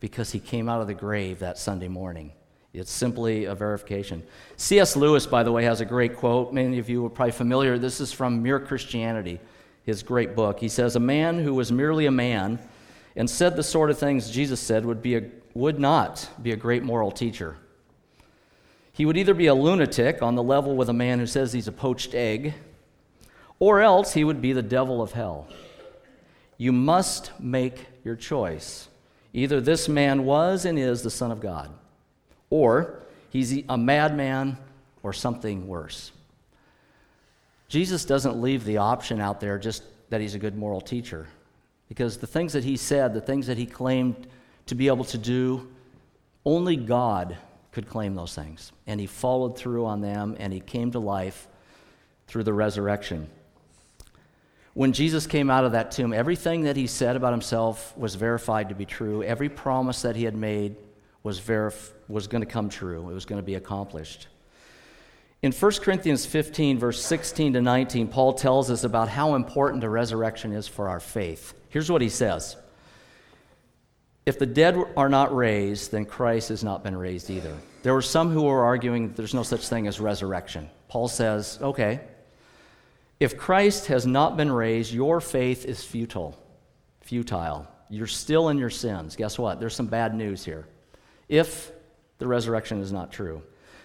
because 0.00 0.30
he 0.32 0.38
came 0.38 0.68
out 0.68 0.80
of 0.80 0.86
the 0.86 0.94
grave 0.94 1.38
that 1.38 1.58
Sunday 1.58 1.88
morning. 1.88 2.32
It's 2.72 2.92
simply 2.92 3.46
a 3.46 3.54
verification. 3.54 4.22
C.S. 4.56 4.96
Lewis, 4.96 5.26
by 5.26 5.42
the 5.42 5.50
way, 5.50 5.64
has 5.64 5.80
a 5.80 5.84
great 5.84 6.16
quote. 6.16 6.52
Many 6.52 6.78
of 6.78 6.88
you 6.88 7.04
are 7.06 7.10
probably 7.10 7.32
familiar. 7.32 7.78
This 7.78 8.00
is 8.00 8.12
from 8.12 8.42
Mere 8.42 8.60
Christianity, 8.60 9.40
his 9.84 10.02
great 10.02 10.36
book. 10.36 10.60
He 10.60 10.68
says, 10.68 10.94
A 10.94 11.00
man 11.00 11.38
who 11.38 11.54
was 11.54 11.72
merely 11.72 12.06
a 12.06 12.12
man 12.12 12.60
and 13.16 13.28
said 13.28 13.56
the 13.56 13.62
sort 13.62 13.90
of 13.90 13.98
things 13.98 14.30
Jesus 14.30 14.60
said 14.60 14.84
would, 14.84 15.02
be 15.02 15.16
a, 15.16 15.22
would 15.54 15.78
not 15.78 16.28
be 16.42 16.52
a 16.52 16.56
great 16.56 16.82
moral 16.82 17.10
teacher. 17.10 17.56
He 18.92 19.06
would 19.06 19.16
either 19.16 19.34
be 19.34 19.46
a 19.46 19.54
lunatic 19.54 20.22
on 20.22 20.34
the 20.34 20.42
level 20.42 20.76
with 20.76 20.88
a 20.88 20.94
man 20.94 21.18
who 21.18 21.26
says 21.26 21.52
he's 21.52 21.68
a 21.68 21.72
poached 21.72 22.14
egg, 22.14 22.54
or 23.58 23.80
else 23.80 24.14
he 24.14 24.24
would 24.24 24.40
be 24.40 24.52
the 24.52 24.62
devil 24.62 25.02
of 25.02 25.12
hell. 25.12 25.48
You 26.58 26.72
must 26.72 27.32
make 27.40 27.86
your 28.04 28.16
choice. 28.16 28.88
Either 29.32 29.60
this 29.60 29.88
man 29.88 30.24
was 30.24 30.64
and 30.64 30.78
is 30.78 31.02
the 31.02 31.10
Son 31.10 31.30
of 31.30 31.40
God 31.40 31.70
or 32.50 33.00
he's 33.30 33.62
a 33.68 33.78
madman 33.78 34.58
or 35.02 35.12
something 35.12 35.66
worse. 35.66 36.10
Jesus 37.68 38.04
doesn't 38.04 38.42
leave 38.42 38.64
the 38.64 38.78
option 38.78 39.20
out 39.20 39.40
there 39.40 39.56
just 39.56 39.84
that 40.10 40.20
he's 40.20 40.34
a 40.34 40.38
good 40.38 40.58
moral 40.58 40.80
teacher, 40.80 41.28
because 41.90 42.18
the 42.18 42.26
things 42.26 42.52
that 42.52 42.62
he 42.62 42.76
said, 42.76 43.12
the 43.12 43.20
things 43.20 43.48
that 43.48 43.58
he 43.58 43.66
claimed 43.66 44.28
to 44.66 44.76
be 44.76 44.86
able 44.86 45.04
to 45.06 45.18
do, 45.18 45.68
only 46.44 46.76
God 46.76 47.36
could 47.72 47.88
claim 47.88 48.14
those 48.14 48.32
things. 48.32 48.70
And 48.86 49.00
he 49.00 49.06
followed 49.06 49.58
through 49.58 49.86
on 49.86 50.00
them, 50.00 50.36
and 50.38 50.52
he 50.52 50.60
came 50.60 50.92
to 50.92 51.00
life 51.00 51.48
through 52.28 52.44
the 52.44 52.52
resurrection. 52.52 53.28
When 54.74 54.92
Jesus 54.92 55.26
came 55.26 55.50
out 55.50 55.64
of 55.64 55.72
that 55.72 55.90
tomb, 55.90 56.12
everything 56.12 56.62
that 56.62 56.76
he 56.76 56.86
said 56.86 57.16
about 57.16 57.32
himself 57.32 57.92
was 57.98 58.14
verified 58.14 58.68
to 58.68 58.76
be 58.76 58.86
true. 58.86 59.24
Every 59.24 59.48
promise 59.48 60.02
that 60.02 60.14
he 60.14 60.22
had 60.22 60.36
made 60.36 60.76
was, 61.24 61.40
verif- 61.40 61.90
was 62.08 62.28
going 62.28 62.42
to 62.42 62.46
come 62.46 62.68
true, 62.68 63.10
it 63.10 63.14
was 63.14 63.26
going 63.26 63.40
to 63.40 63.46
be 63.46 63.56
accomplished. 63.56 64.28
In 65.42 65.52
1 65.52 65.72
Corinthians 65.80 66.26
15, 66.26 66.78
verse 66.78 67.02
16 67.02 67.54
to 67.54 67.62
19, 67.62 68.08
Paul 68.08 68.34
tells 68.34 68.70
us 68.70 68.84
about 68.84 69.08
how 69.08 69.34
important 69.34 69.80
the 69.80 69.88
resurrection 69.88 70.52
is 70.52 70.68
for 70.68 70.88
our 70.88 71.00
faith. 71.00 71.54
Here's 71.70 71.90
what 71.90 72.02
he 72.02 72.10
says 72.10 72.56
If 74.26 74.38
the 74.38 74.46
dead 74.46 74.76
are 74.96 75.08
not 75.08 75.34
raised, 75.34 75.92
then 75.92 76.04
Christ 76.04 76.50
has 76.50 76.62
not 76.62 76.84
been 76.84 76.96
raised 76.96 77.30
either. 77.30 77.56
There 77.82 77.94
were 77.94 78.02
some 78.02 78.30
who 78.30 78.42
were 78.42 78.64
arguing 78.64 79.08
that 79.08 79.16
there's 79.16 79.32
no 79.32 79.42
such 79.42 79.66
thing 79.66 79.86
as 79.86 79.98
resurrection. 79.98 80.68
Paul 80.88 81.08
says, 81.08 81.58
okay, 81.62 82.00
if 83.18 83.38
Christ 83.38 83.86
has 83.86 84.06
not 84.06 84.36
been 84.36 84.52
raised, 84.52 84.92
your 84.92 85.20
faith 85.20 85.64
is 85.64 85.82
futile. 85.82 86.36
Futile. 87.00 87.66
You're 87.88 88.06
still 88.06 88.50
in 88.50 88.58
your 88.58 88.70
sins. 88.70 89.16
Guess 89.16 89.38
what? 89.38 89.60
There's 89.60 89.74
some 89.74 89.86
bad 89.86 90.14
news 90.14 90.44
here 90.44 90.66
if 91.28 91.72
the 92.18 92.26
resurrection 92.26 92.80
is 92.80 92.92
not 92.92 93.12
true. 93.12 93.42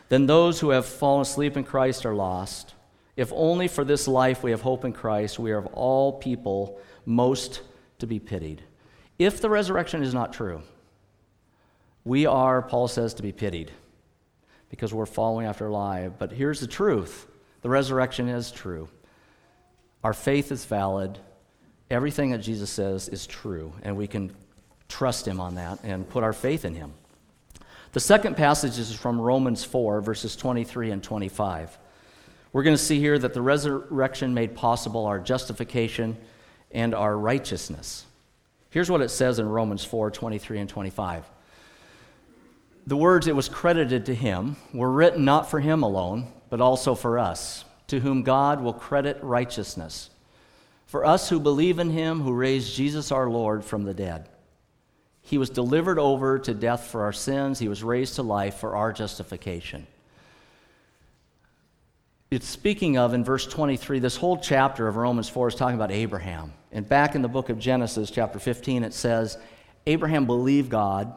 Then 0.10 0.26
those 0.26 0.60
who 0.60 0.70
have 0.70 0.86
fallen 0.86 1.22
asleep 1.22 1.58
in 1.58 1.64
Christ 1.64 2.06
are 2.06 2.16
lost. 2.16 2.74
If 3.16 3.32
only 3.34 3.68
for 3.68 3.84
this 3.84 4.08
life 4.08 4.44
we 4.44 4.52
have 4.52 4.62
hope 4.62 4.86
in 4.86 4.94
Christ, 4.94 5.40
we 5.40 5.52
are 5.52 5.58
of 5.58 5.68
all 5.68 6.14
people 6.14 6.80
most 7.06 7.62
to 8.00 8.08
be 8.08 8.20
pitied. 8.20 8.62
If 9.18 9.42
the 9.42 9.50
resurrection 9.50 10.04
is 10.04 10.14
not 10.14 10.34
true, 10.34 10.62
we 12.04 12.26
are, 12.26 12.62
Paul 12.62 12.88
says, 12.88 13.14
to 13.16 13.24
be 13.24 13.32
pitied 13.32 13.72
because 14.70 14.94
we're 14.94 15.06
following 15.06 15.48
after 15.48 15.68
a 15.68 15.72
lie. 15.72 16.10
But 16.10 16.32
here's 16.32 16.60
the 16.60 16.68
truth 16.68 17.28
the 17.62 17.70
resurrection 17.70 18.28
is 18.28 18.52
true. 18.52 18.90
Our 20.04 20.14
faith 20.14 20.52
is 20.52 20.66
valid. 20.66 21.18
Everything 21.90 22.32
that 22.32 22.40
Jesus 22.40 22.70
says 22.70 23.08
is 23.10 23.26
true, 23.26 23.74
and 23.84 23.96
we 23.96 24.08
can 24.08 24.32
trust 24.88 25.28
him 25.28 25.40
on 25.40 25.56
that 25.56 25.80
and 25.84 26.08
put 26.08 26.24
our 26.24 26.34
faith 26.34 26.66
in 26.66 26.76
him. 26.76 26.94
The 27.96 28.02
second 28.02 28.36
passage 28.36 28.78
is 28.78 28.94
from 28.94 29.22
Romans 29.22 29.64
4, 29.64 30.02
verses 30.02 30.36
23 30.36 30.92
and 30.92 31.02
25, 31.02 31.78
We're 32.52 32.64
going 32.64 32.76
to 32.76 32.84
see 32.84 33.00
here 33.00 33.18
that 33.18 33.34
the 33.34 33.42
resurrection 33.42 34.34
made 34.34 34.54
possible 34.54 35.06
our 35.06 35.18
justification 35.18 36.18
and 36.72 36.94
our 36.94 37.18
righteousness. 37.18 38.06
Here's 38.70 38.92
what 38.92 39.00
it 39.00 39.12
says 39.12 39.40
in 39.40 39.48
Romans 39.48 39.86
4 39.86 40.12
23 40.12 40.60
and 40.60 40.70
25. 40.70 41.24
The 42.86 42.98
words 42.98 43.28
it 43.28 43.36
was 43.36 43.48
credited 43.48 44.08
to 44.08 44.14
him 44.14 44.58
were 44.74 44.92
written 44.92 45.24
not 45.24 45.50
for 45.50 45.62
him 45.62 45.82
alone, 45.82 46.28
but 46.50 46.60
also 46.60 46.96
for 46.96 47.18
us, 47.18 47.64
to 47.88 48.02
whom 48.02 48.24
God 48.24 48.60
will 48.60 48.74
credit 48.74 49.20
righteousness. 49.22 50.10
For 50.86 51.06
us 51.06 51.30
who 51.30 51.40
believe 51.40 51.80
in 51.80 51.92
him 51.92 52.20
who 52.24 52.34
raised 52.34 52.76
Jesus 52.76 53.14
our 53.14 53.30
Lord 53.30 53.64
from 53.64 53.86
the 53.86 53.94
dead. 53.94 54.28
He 55.26 55.38
was 55.38 55.50
delivered 55.50 56.00
over 56.00 56.40
to 56.40 56.54
death 56.54 56.88
for 56.88 57.04
our 57.04 57.14
sins, 57.14 57.60
he 57.60 57.68
was 57.68 57.84
raised 57.84 58.16
to 58.16 58.24
life 58.24 58.56
for 58.56 58.76
our 58.76 58.94
justification 58.94 59.86
it's 62.36 62.48
speaking 62.48 62.98
of 62.98 63.14
in 63.14 63.24
verse 63.24 63.46
23, 63.46 64.00
this 64.00 64.18
whole 64.18 64.38
chapter 64.38 64.88
of 64.88 64.98
Romans 64.98 65.30
4 65.30 65.50
is 65.50 65.56
talking 65.56 65.76
about 65.76 65.92
Abraham. 65.92 66.54
And 66.72 66.88
back 66.88 67.16
in 67.16 67.22
the 67.22 67.30
book 67.30 67.50
of 67.50 67.60
Genesis, 67.60 68.12
chapter 68.12 68.40
15, 68.40 68.84
it 68.84 68.94
says, 68.94 69.38
Abraham 69.88 70.26
believed 70.26 70.70
God, 70.70 71.14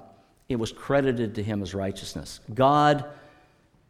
it 0.48 0.56
was 0.56 0.70
credited 0.70 1.34
to 1.34 1.42
him 1.42 1.62
as 1.62 1.74
righteousness. 1.74 2.40
God 2.54 3.04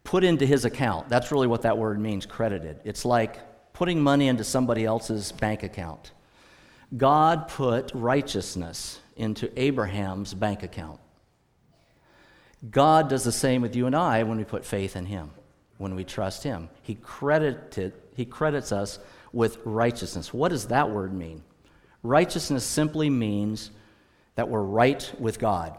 put 0.03 0.23
into 0.23 0.45
his 0.45 0.65
account. 0.65 1.09
That's 1.09 1.31
really 1.31 1.47
what 1.47 1.61
that 1.61 1.77
word 1.77 1.99
means, 1.99 2.25
credited. 2.25 2.79
It's 2.83 3.05
like 3.05 3.39
putting 3.73 4.01
money 4.01 4.27
into 4.27 4.43
somebody 4.43 4.85
else's 4.85 5.31
bank 5.31 5.61
account. 5.61 6.11
God 6.97 7.47
put 7.47 7.91
righteousness 7.93 8.99
into 9.19 9.51
Abraham's 9.59 10.33
bank 10.33 10.63
account. 10.63 10.99
God 12.69 13.09
does 13.09 13.23
the 13.23 13.31
same 13.31 13.61
with 13.61 13.75
you 13.75 13.85
and 13.85 13.95
I 13.95 14.23
when 14.23 14.37
we 14.37 14.43
put 14.43 14.65
faith 14.65 14.95
in 14.95 15.05
him 15.05 15.31
when 15.79 15.95
we 15.95 16.03
trust 16.03 16.43
Him. 16.43 16.69
He, 16.83 16.93
credited, 16.93 17.93
he 18.15 18.25
credits 18.25 18.71
us 18.71 18.99
with 19.33 19.57
righteousness. 19.65 20.31
What 20.31 20.49
does 20.49 20.67
that 20.67 20.91
word 20.91 21.13
mean? 21.13 21.41
Righteousness 22.03 22.63
simply 22.63 23.09
means 23.09 23.71
that 24.35 24.47
we're 24.47 24.61
right 24.61 25.11
with 25.17 25.39
God, 25.39 25.77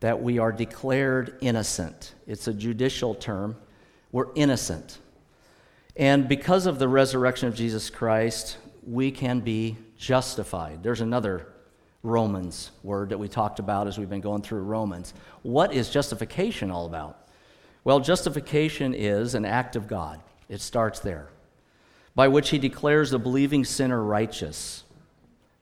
that 0.00 0.20
we 0.20 0.38
are 0.38 0.52
declared 0.52 1.38
innocent. 1.40 2.14
It's 2.26 2.48
a 2.48 2.52
judicial 2.52 3.14
term. 3.14 3.56
We're 4.12 4.32
innocent. 4.34 4.98
And 5.96 6.28
because 6.28 6.66
of 6.66 6.78
the 6.78 6.88
resurrection 6.88 7.48
of 7.48 7.54
Jesus 7.54 7.90
Christ, 7.90 8.58
we 8.84 9.10
can 9.10 9.40
be 9.40 9.76
justified. 9.96 10.82
There's 10.82 11.00
another 11.00 11.46
Romans 12.08 12.70
word 12.82 13.10
that 13.10 13.18
we 13.18 13.28
talked 13.28 13.58
about 13.58 13.86
as 13.86 13.98
we've 13.98 14.08
been 14.08 14.20
going 14.20 14.42
through 14.42 14.62
Romans. 14.62 15.14
What 15.42 15.72
is 15.72 15.90
justification 15.90 16.70
all 16.70 16.86
about? 16.86 17.28
Well, 17.84 18.00
justification 18.00 18.94
is 18.94 19.34
an 19.34 19.44
act 19.44 19.76
of 19.76 19.86
God. 19.86 20.20
It 20.48 20.60
starts 20.60 21.00
there, 21.00 21.28
by 22.14 22.28
which 22.28 22.50
he 22.50 22.58
declares 22.58 23.10
the 23.10 23.18
believing 23.18 23.64
sinner 23.64 24.02
righteous 24.02 24.84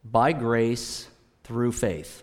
by 0.04 0.32
grace 0.32 1.08
through 1.44 1.72
faith 1.72 2.22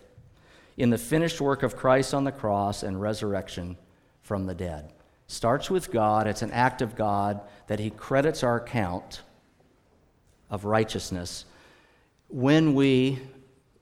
in 0.77 0.89
the 0.89 0.97
finished 0.97 1.39
work 1.39 1.63
of 1.63 1.75
Christ 1.75 2.13
on 2.13 2.23
the 2.23 2.31
cross 2.31 2.83
and 2.83 2.99
resurrection 2.99 3.77
from 4.21 4.45
the 4.45 4.55
dead. 4.55 4.91
Starts 5.27 5.69
with 5.69 5.91
God, 5.91 6.27
it's 6.27 6.41
an 6.41 6.51
act 6.51 6.81
of 6.81 6.95
God 6.95 7.41
that 7.67 7.79
he 7.79 7.89
credits 7.89 8.43
our 8.43 8.57
account 8.57 9.21
of 10.49 10.65
righteousness 10.65 11.45
when 12.29 12.73
we 12.73 13.19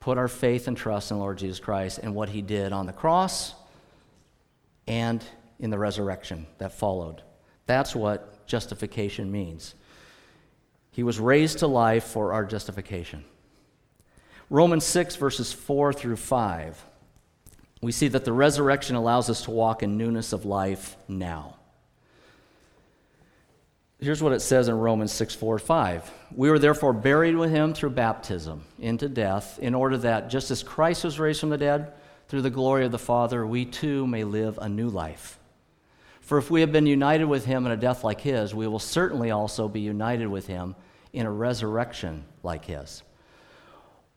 put 0.01 0.17
our 0.17 0.27
faith 0.27 0.67
and 0.67 0.75
trust 0.75 1.11
in 1.11 1.19
Lord 1.19 1.37
Jesus 1.37 1.59
Christ 1.59 1.99
and 2.01 2.13
what 2.13 2.27
he 2.27 2.41
did 2.41 2.73
on 2.73 2.87
the 2.87 2.91
cross 2.91 3.53
and 4.87 5.23
in 5.59 5.69
the 5.69 5.77
resurrection 5.77 6.47
that 6.57 6.73
followed. 6.73 7.21
That's 7.67 7.95
what 7.95 8.45
justification 8.47 9.31
means. 9.31 9.75
He 10.91 11.03
was 11.03 11.19
raised 11.19 11.59
to 11.59 11.67
life 11.67 12.03
for 12.03 12.33
our 12.33 12.43
justification. 12.43 13.23
Romans 14.49 14.83
6, 14.85 15.15
verses 15.15 15.53
4 15.53 15.93
through 15.93 16.17
5, 16.17 16.83
we 17.81 17.91
see 17.91 18.09
that 18.09 18.25
the 18.25 18.33
resurrection 18.33 18.95
allows 18.95 19.29
us 19.29 19.43
to 19.43 19.51
walk 19.51 19.83
in 19.83 19.97
newness 19.97 20.33
of 20.33 20.45
life 20.45 20.97
now. 21.07 21.55
Here's 24.03 24.23
what 24.23 24.33
it 24.33 24.39
says 24.39 24.67
in 24.67 24.79
Romans 24.79 25.11
6, 25.11 25.35
4, 25.35 25.59
5. 25.59 26.11
We 26.35 26.49
were 26.49 26.57
therefore 26.57 26.91
buried 26.91 27.35
with 27.35 27.51
him 27.51 27.75
through 27.75 27.91
baptism 27.91 28.63
into 28.79 29.07
death, 29.07 29.59
in 29.59 29.75
order 29.75 29.95
that 29.99 30.27
just 30.27 30.49
as 30.49 30.63
Christ 30.63 31.03
was 31.03 31.19
raised 31.19 31.39
from 31.39 31.51
the 31.51 31.57
dead 31.59 31.93
through 32.27 32.41
the 32.41 32.49
glory 32.49 32.83
of 32.83 32.91
the 32.91 32.97
Father, 32.97 33.45
we 33.45 33.63
too 33.63 34.07
may 34.07 34.23
live 34.23 34.57
a 34.57 34.67
new 34.67 34.89
life. 34.89 35.37
For 36.19 36.39
if 36.39 36.49
we 36.49 36.61
have 36.61 36.71
been 36.71 36.87
united 36.87 37.25
with 37.25 37.45
him 37.45 37.67
in 37.67 37.71
a 37.71 37.77
death 37.77 38.03
like 38.03 38.21
his, 38.21 38.55
we 38.55 38.65
will 38.65 38.79
certainly 38.79 39.29
also 39.29 39.67
be 39.67 39.81
united 39.81 40.25
with 40.25 40.47
him 40.47 40.75
in 41.13 41.27
a 41.27 41.31
resurrection 41.31 42.25
like 42.41 42.65
his. 42.65 43.03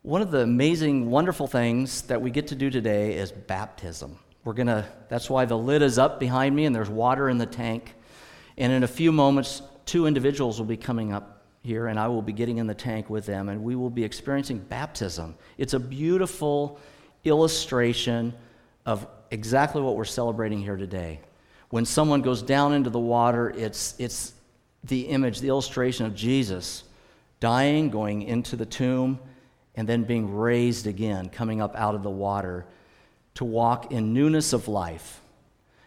One 0.00 0.22
of 0.22 0.30
the 0.30 0.40
amazing, 0.40 1.10
wonderful 1.10 1.46
things 1.46 2.02
that 2.02 2.22
we 2.22 2.30
get 2.30 2.46
to 2.48 2.54
do 2.54 2.70
today 2.70 3.16
is 3.16 3.32
baptism. 3.32 4.18
We're 4.44 4.54
going 4.54 4.68
to, 4.68 4.86
that's 5.10 5.28
why 5.28 5.44
the 5.44 5.58
lid 5.58 5.82
is 5.82 5.98
up 5.98 6.18
behind 6.18 6.56
me 6.56 6.64
and 6.64 6.74
there's 6.74 6.88
water 6.88 7.28
in 7.28 7.36
the 7.36 7.44
tank. 7.44 7.92
And 8.56 8.72
in 8.72 8.82
a 8.82 8.88
few 8.88 9.12
moments, 9.12 9.60
two 9.86 10.06
individuals 10.06 10.58
will 10.58 10.66
be 10.66 10.76
coming 10.76 11.12
up 11.12 11.42
here 11.62 11.86
and 11.86 11.98
I 11.98 12.08
will 12.08 12.22
be 12.22 12.32
getting 12.32 12.58
in 12.58 12.66
the 12.66 12.74
tank 12.74 13.08
with 13.08 13.26
them 13.26 13.48
and 13.48 13.62
we 13.62 13.76
will 13.76 13.90
be 13.90 14.04
experiencing 14.04 14.58
baptism. 14.58 15.34
It's 15.58 15.74
a 15.74 15.80
beautiful 15.80 16.78
illustration 17.24 18.34
of 18.84 19.06
exactly 19.30 19.80
what 19.80 19.96
we're 19.96 20.04
celebrating 20.04 20.60
here 20.60 20.76
today 20.76 21.20
when 21.74 21.84
someone 21.84 22.22
goes 22.22 22.40
down 22.40 22.72
into 22.72 22.88
the 22.88 23.00
water, 23.00 23.50
it's, 23.50 23.96
it's 23.98 24.32
the 24.84 25.08
image, 25.08 25.40
the 25.40 25.48
illustration 25.48 26.06
of 26.06 26.14
Jesus 26.14 26.84
dying, 27.40 27.90
going 27.90 28.22
into 28.22 28.54
the 28.54 28.64
tomb, 28.64 29.18
and 29.74 29.88
then 29.88 30.04
being 30.04 30.36
raised 30.36 30.86
again, 30.86 31.28
coming 31.28 31.60
up 31.60 31.74
out 31.74 31.96
of 31.96 32.04
the 32.04 32.10
water 32.10 32.64
to 33.34 33.44
walk 33.44 33.90
in 33.90 34.14
newness 34.14 34.52
of 34.52 34.68
life. 34.68 35.20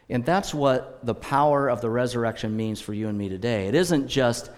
And 0.09 0.25
that's 0.25 0.53
what 0.53 1.05
the 1.05 1.15
power 1.15 1.69
of 1.69 1.81
the 1.81 1.89
resurrection 1.89 2.55
means 2.55 2.79
for 2.79 2.93
you 2.93 3.09
and 3.09 3.17
me 3.17 3.29
today. 3.29 3.67
It 3.67 3.75
isn't 3.75 4.07
just 4.07 4.49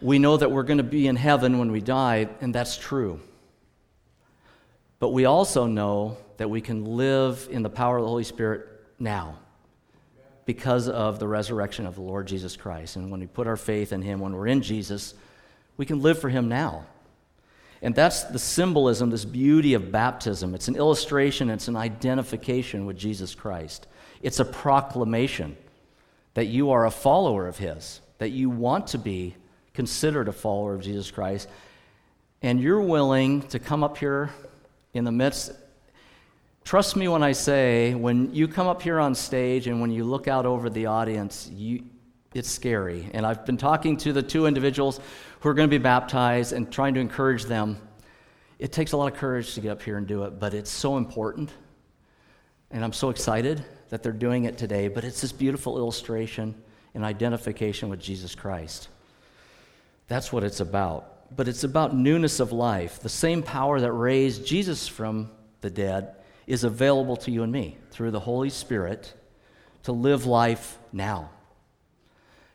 we 0.00 0.18
know 0.18 0.36
that 0.36 0.50
we're 0.50 0.64
going 0.64 0.78
to 0.78 0.84
be 0.84 1.06
in 1.06 1.16
heaven 1.16 1.58
when 1.58 1.70
we 1.70 1.80
die, 1.80 2.28
and 2.40 2.54
that's 2.54 2.76
true. 2.76 3.20
But 4.98 5.10
we 5.10 5.26
also 5.26 5.66
know 5.66 6.16
that 6.38 6.48
we 6.48 6.60
can 6.60 6.84
live 6.84 7.48
in 7.50 7.62
the 7.62 7.70
power 7.70 7.98
of 7.98 8.02
the 8.02 8.08
Holy 8.08 8.24
Spirit 8.24 8.66
now 8.98 9.38
because 10.44 10.88
of 10.88 11.18
the 11.18 11.28
resurrection 11.28 11.86
of 11.86 11.94
the 11.94 12.00
Lord 12.00 12.26
Jesus 12.26 12.56
Christ. 12.56 12.96
And 12.96 13.10
when 13.10 13.20
we 13.20 13.26
put 13.26 13.46
our 13.46 13.56
faith 13.56 13.92
in 13.92 14.02
Him, 14.02 14.20
when 14.20 14.32
we're 14.34 14.48
in 14.48 14.62
Jesus, 14.62 15.14
we 15.76 15.86
can 15.86 16.02
live 16.02 16.18
for 16.18 16.28
Him 16.28 16.48
now. 16.48 16.86
And 17.80 17.94
that's 17.94 18.24
the 18.24 18.38
symbolism, 18.38 19.10
this 19.10 19.24
beauty 19.24 19.74
of 19.74 19.92
baptism. 19.92 20.54
It's 20.54 20.68
an 20.68 20.76
illustration, 20.76 21.50
it's 21.50 21.68
an 21.68 21.76
identification 21.76 22.86
with 22.86 22.96
Jesus 22.96 23.34
Christ. 23.34 23.86
It's 24.22 24.40
a 24.40 24.44
proclamation 24.44 25.56
that 26.34 26.46
you 26.46 26.70
are 26.70 26.86
a 26.86 26.90
follower 26.90 27.46
of 27.46 27.58
His, 27.58 28.00
that 28.18 28.30
you 28.30 28.48
want 28.48 28.88
to 28.88 28.98
be 28.98 29.36
considered 29.74 30.28
a 30.28 30.32
follower 30.32 30.74
of 30.74 30.82
Jesus 30.82 31.10
Christ, 31.10 31.48
and 32.40 32.60
you're 32.60 32.80
willing 32.80 33.42
to 33.48 33.58
come 33.58 33.84
up 33.84 33.98
here 33.98 34.30
in 34.94 35.04
the 35.04 35.12
midst 35.12 35.52
Trust 36.64 36.94
me 36.94 37.08
when 37.08 37.22
I 37.22 37.32
say, 37.32 37.92
when 37.94 38.32
you 38.34 38.46
come 38.46 38.68
up 38.68 38.82
here 38.82 39.00
on 39.00 39.14
stage 39.14 39.66
and 39.66 39.80
when 39.80 39.90
you 39.90 40.04
look 40.04 40.28
out 40.28 40.46
over 40.46 40.70
the 40.70 40.86
audience, 40.86 41.50
you, 41.52 41.84
it's 42.34 42.48
scary. 42.48 43.10
And 43.12 43.26
I've 43.26 43.44
been 43.44 43.56
talking 43.56 43.96
to 43.98 44.12
the 44.12 44.22
two 44.22 44.46
individuals 44.46 45.00
who 45.40 45.48
are 45.48 45.54
going 45.54 45.68
to 45.68 45.78
be 45.78 45.82
baptized 45.82 46.52
and 46.52 46.70
trying 46.70 46.94
to 46.94 47.00
encourage 47.00 47.44
them. 47.44 47.78
It 48.60 48.70
takes 48.70 48.92
a 48.92 48.96
lot 48.96 49.12
of 49.12 49.18
courage 49.18 49.54
to 49.54 49.60
get 49.60 49.72
up 49.72 49.82
here 49.82 49.98
and 49.98 50.06
do 50.06 50.22
it, 50.22 50.38
but 50.38 50.54
it's 50.54 50.70
so 50.70 50.96
important. 50.96 51.50
And 52.70 52.84
I'm 52.84 52.92
so 52.92 53.10
excited 53.10 53.64
that 53.92 54.02
they're 54.02 54.10
doing 54.10 54.44
it 54.44 54.56
today. 54.56 54.88
But 54.88 55.04
it's 55.04 55.20
this 55.20 55.32
beautiful 55.32 55.76
illustration 55.76 56.54
and 56.94 57.04
identification 57.04 57.90
with 57.90 58.00
Jesus 58.00 58.34
Christ. 58.34 58.88
That's 60.08 60.32
what 60.32 60.44
it's 60.44 60.60
about. 60.60 61.36
But 61.36 61.46
it's 61.46 61.62
about 61.62 61.94
newness 61.94 62.40
of 62.40 62.52
life. 62.52 63.00
The 63.00 63.10
same 63.10 63.42
power 63.42 63.78
that 63.80 63.92
raised 63.92 64.46
Jesus 64.46 64.88
from 64.88 65.30
the 65.60 65.68
dead 65.68 66.14
is 66.46 66.64
available 66.64 67.16
to 67.18 67.30
you 67.30 67.42
and 67.42 67.52
me 67.52 67.76
through 67.90 68.12
the 68.12 68.20
Holy 68.20 68.48
Spirit 68.48 69.12
to 69.82 69.92
live 69.92 70.24
life 70.24 70.78
now. 70.90 71.28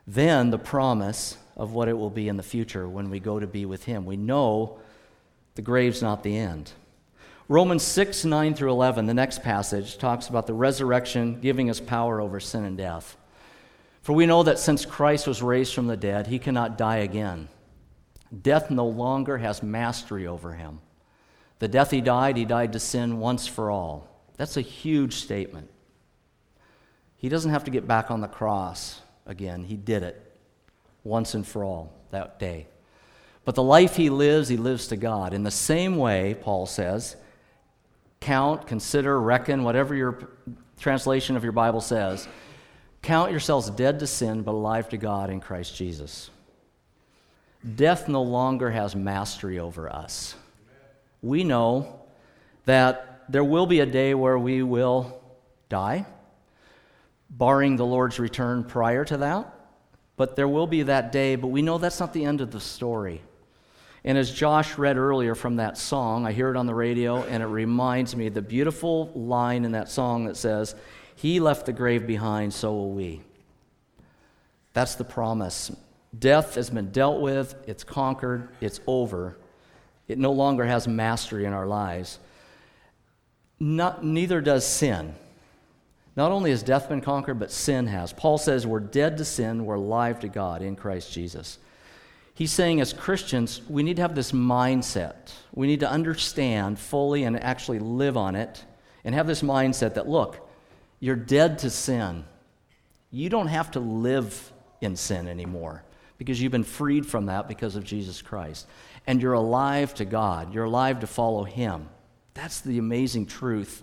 Then 0.07 0.49
the 0.49 0.57
promise 0.57 1.37
of 1.55 1.71
what 1.71 1.87
it 1.87 1.99
will 1.99 2.09
be 2.09 2.29
in 2.29 2.37
the 2.37 2.41
future 2.41 2.89
when 2.89 3.11
we 3.11 3.19
go 3.19 3.39
to 3.39 3.45
be 3.45 3.67
with 3.67 3.83
Him. 3.83 4.07
We 4.07 4.17
know 4.17 4.79
the 5.53 5.61
grave's 5.61 6.01
not 6.01 6.23
the 6.23 6.35
end. 6.35 6.71
Romans 7.49 7.83
6, 7.83 8.25
9 8.25 8.55
through 8.55 8.71
11, 8.71 9.05
the 9.05 9.13
next 9.13 9.41
passage, 9.41 9.97
talks 9.97 10.27
about 10.27 10.47
the 10.47 10.53
resurrection 10.53 11.39
giving 11.39 11.69
us 11.69 11.79
power 11.79 12.19
over 12.19 12.41
sin 12.41 12.65
and 12.65 12.77
death. 12.77 13.15
For 14.01 14.13
we 14.13 14.25
know 14.25 14.43
that 14.43 14.59
since 14.59 14.85
Christ 14.85 15.27
was 15.27 15.41
raised 15.41 15.73
from 15.73 15.87
the 15.87 15.95
dead, 15.95 16.27
he 16.27 16.39
cannot 16.39 16.77
die 16.77 16.97
again. 16.97 17.47
Death 18.41 18.69
no 18.69 18.85
longer 18.85 19.37
has 19.37 19.63
mastery 19.63 20.27
over 20.27 20.53
him. 20.53 20.79
The 21.59 21.69
death 21.69 21.91
he 21.91 22.01
died, 22.01 22.35
he 22.35 22.43
died 22.43 22.73
to 22.73 22.79
sin 22.79 23.19
once 23.19 23.47
for 23.47 23.71
all. 23.71 24.09
That's 24.35 24.57
a 24.57 24.61
huge 24.61 25.15
statement. 25.15 25.69
He 27.15 27.29
doesn't 27.29 27.51
have 27.51 27.63
to 27.63 27.71
get 27.71 27.87
back 27.87 28.11
on 28.11 28.21
the 28.21 28.27
cross 28.27 29.01
again, 29.25 29.63
he 29.63 29.75
did 29.75 30.03
it 30.03 30.21
once 31.03 31.33
and 31.33 31.47
for 31.47 31.63
all 31.63 31.93
that 32.11 32.39
day. 32.39 32.67
But 33.45 33.55
the 33.55 33.63
life 33.63 33.95
he 33.95 34.09
lives, 34.09 34.49
he 34.49 34.57
lives 34.57 34.87
to 34.87 34.97
God. 34.97 35.33
In 35.33 35.43
the 35.43 35.51
same 35.51 35.95
way, 35.95 36.35
Paul 36.41 36.65
says, 36.65 37.15
count, 38.19 38.67
consider, 38.67 39.19
reckon, 39.19 39.63
whatever 39.63 39.95
your 39.95 40.29
translation 40.79 41.35
of 41.35 41.43
your 41.43 41.51
Bible 41.51 41.81
says, 41.81 42.27
count 43.01 43.31
yourselves 43.31 43.69
dead 43.69 43.99
to 43.99 44.07
sin, 44.07 44.41
but 44.41 44.51
alive 44.51 44.89
to 44.89 44.97
God 44.97 45.29
in 45.29 45.39
Christ 45.39 45.75
Jesus. 45.75 46.29
Death 47.75 48.07
no 48.07 48.21
longer 48.21 48.69
has 48.69 48.95
mastery 48.95 49.59
over 49.59 49.89
us. 49.89 50.35
We 51.21 51.43
know 51.43 52.01
that 52.65 53.25
there 53.29 53.43
will 53.43 53.65
be 53.65 53.79
a 53.79 53.85
day 53.85 54.13
where 54.13 54.37
we 54.37 54.61
will 54.63 55.21
die, 55.69 56.05
barring 57.29 57.75
the 57.75 57.85
Lord's 57.85 58.19
return 58.19 58.63
prior 58.63 59.03
to 59.05 59.17
that. 59.17 59.53
But 60.15 60.35
there 60.35 60.47
will 60.47 60.67
be 60.67 60.83
that 60.83 61.11
day, 61.11 61.35
but 61.35 61.47
we 61.47 61.61
know 61.61 61.77
that's 61.77 61.99
not 61.99 62.13
the 62.13 62.25
end 62.25 62.41
of 62.41 62.51
the 62.51 62.59
story. 62.59 63.21
And 64.07 64.17
as 64.17 64.31
Josh 64.31 64.77
read 64.77 64.95
earlier 64.95 65.35
from 65.35 65.57
that 65.57 65.77
song, 65.77 66.25
I 66.25 66.31
hear 66.31 66.49
it 66.49 66.55
on 66.55 66.65
the 66.65 66.73
radio, 66.73 67.23
and 67.23 67.43
it 67.43 67.47
reminds 67.47 68.15
me 68.15 68.29
the 68.29 68.41
beautiful 68.41 69.11
line 69.13 69.65
in 69.65 69.73
that 69.73 69.89
song 69.89 70.27
that 70.27 70.37
says, 70.37 70.75
He 71.17 71.41
left 71.41 71.65
the 71.65 71.73
grave 71.73 72.07
behind, 72.07 72.53
so 72.53 72.71
will 72.71 72.91
we. 72.91 73.21
That's 74.71 74.95
the 74.95 75.03
promise. 75.03 75.75
Death 76.17 76.55
has 76.55 76.69
been 76.69 76.91
dealt 76.91 77.19
with, 77.19 77.55
it's 77.67 77.83
conquered, 77.83 78.47
it's 78.61 78.79
over. 78.87 79.37
It 80.07 80.17
no 80.17 80.31
longer 80.31 80.63
has 80.63 80.87
mastery 80.87 81.43
in 81.43 81.51
our 81.51 81.67
lives. 81.67 82.17
Not, 83.59 84.05
neither 84.05 84.39
does 84.39 84.65
sin. 84.65 85.15
Not 86.15 86.31
only 86.31 86.51
has 86.51 86.63
death 86.63 86.87
been 86.87 87.01
conquered, 87.01 87.39
but 87.39 87.51
sin 87.51 87.87
has. 87.87 88.13
Paul 88.13 88.37
says 88.37 88.65
we're 88.65 88.79
dead 88.79 89.17
to 89.17 89.25
sin, 89.25 89.65
we're 89.65 89.75
alive 89.75 90.21
to 90.21 90.29
God 90.29 90.61
in 90.61 90.77
Christ 90.77 91.11
Jesus. 91.11 91.59
He's 92.37 92.51
saying 92.51 92.81
as 92.81 92.93
Christians, 92.93 93.61
we 93.67 93.81
need 93.81 93.95
to 93.95 94.03
have 94.03 94.13
this 94.13 94.31
mindset. 94.31 95.31
We 95.55 95.65
need 95.65 95.79
to 95.79 95.89
understand 95.89 96.77
fully 96.77 97.23
and 97.23 97.35
actually 97.41 97.79
live 97.79 98.15
on 98.15 98.35
it 98.35 98.63
and 99.03 99.15
have 99.15 99.25
this 99.25 99.41
mindset 99.41 99.95
that, 99.95 100.07
look, 100.07 100.47
you're 100.99 101.15
dead 101.15 101.57
to 101.59 101.71
sin. 101.71 102.25
You 103.09 103.29
don't 103.29 103.47
have 103.47 103.71
to 103.71 103.79
live 103.79 104.53
in 104.81 104.95
sin 104.95 105.27
anymore 105.27 105.83
because 106.19 106.39
you've 106.39 106.51
been 106.51 106.63
freed 106.63 107.07
from 107.07 107.25
that 107.25 107.47
because 107.47 107.75
of 107.75 107.83
Jesus 107.83 108.21
Christ. 108.21 108.67
And 109.07 109.19
you're 109.19 109.33
alive 109.33 109.95
to 109.95 110.05
God, 110.05 110.53
you're 110.53 110.65
alive 110.65 110.99
to 110.99 111.07
follow 111.07 111.43
Him. 111.43 111.89
That's 112.35 112.61
the 112.61 112.77
amazing 112.77 113.25
truth 113.25 113.81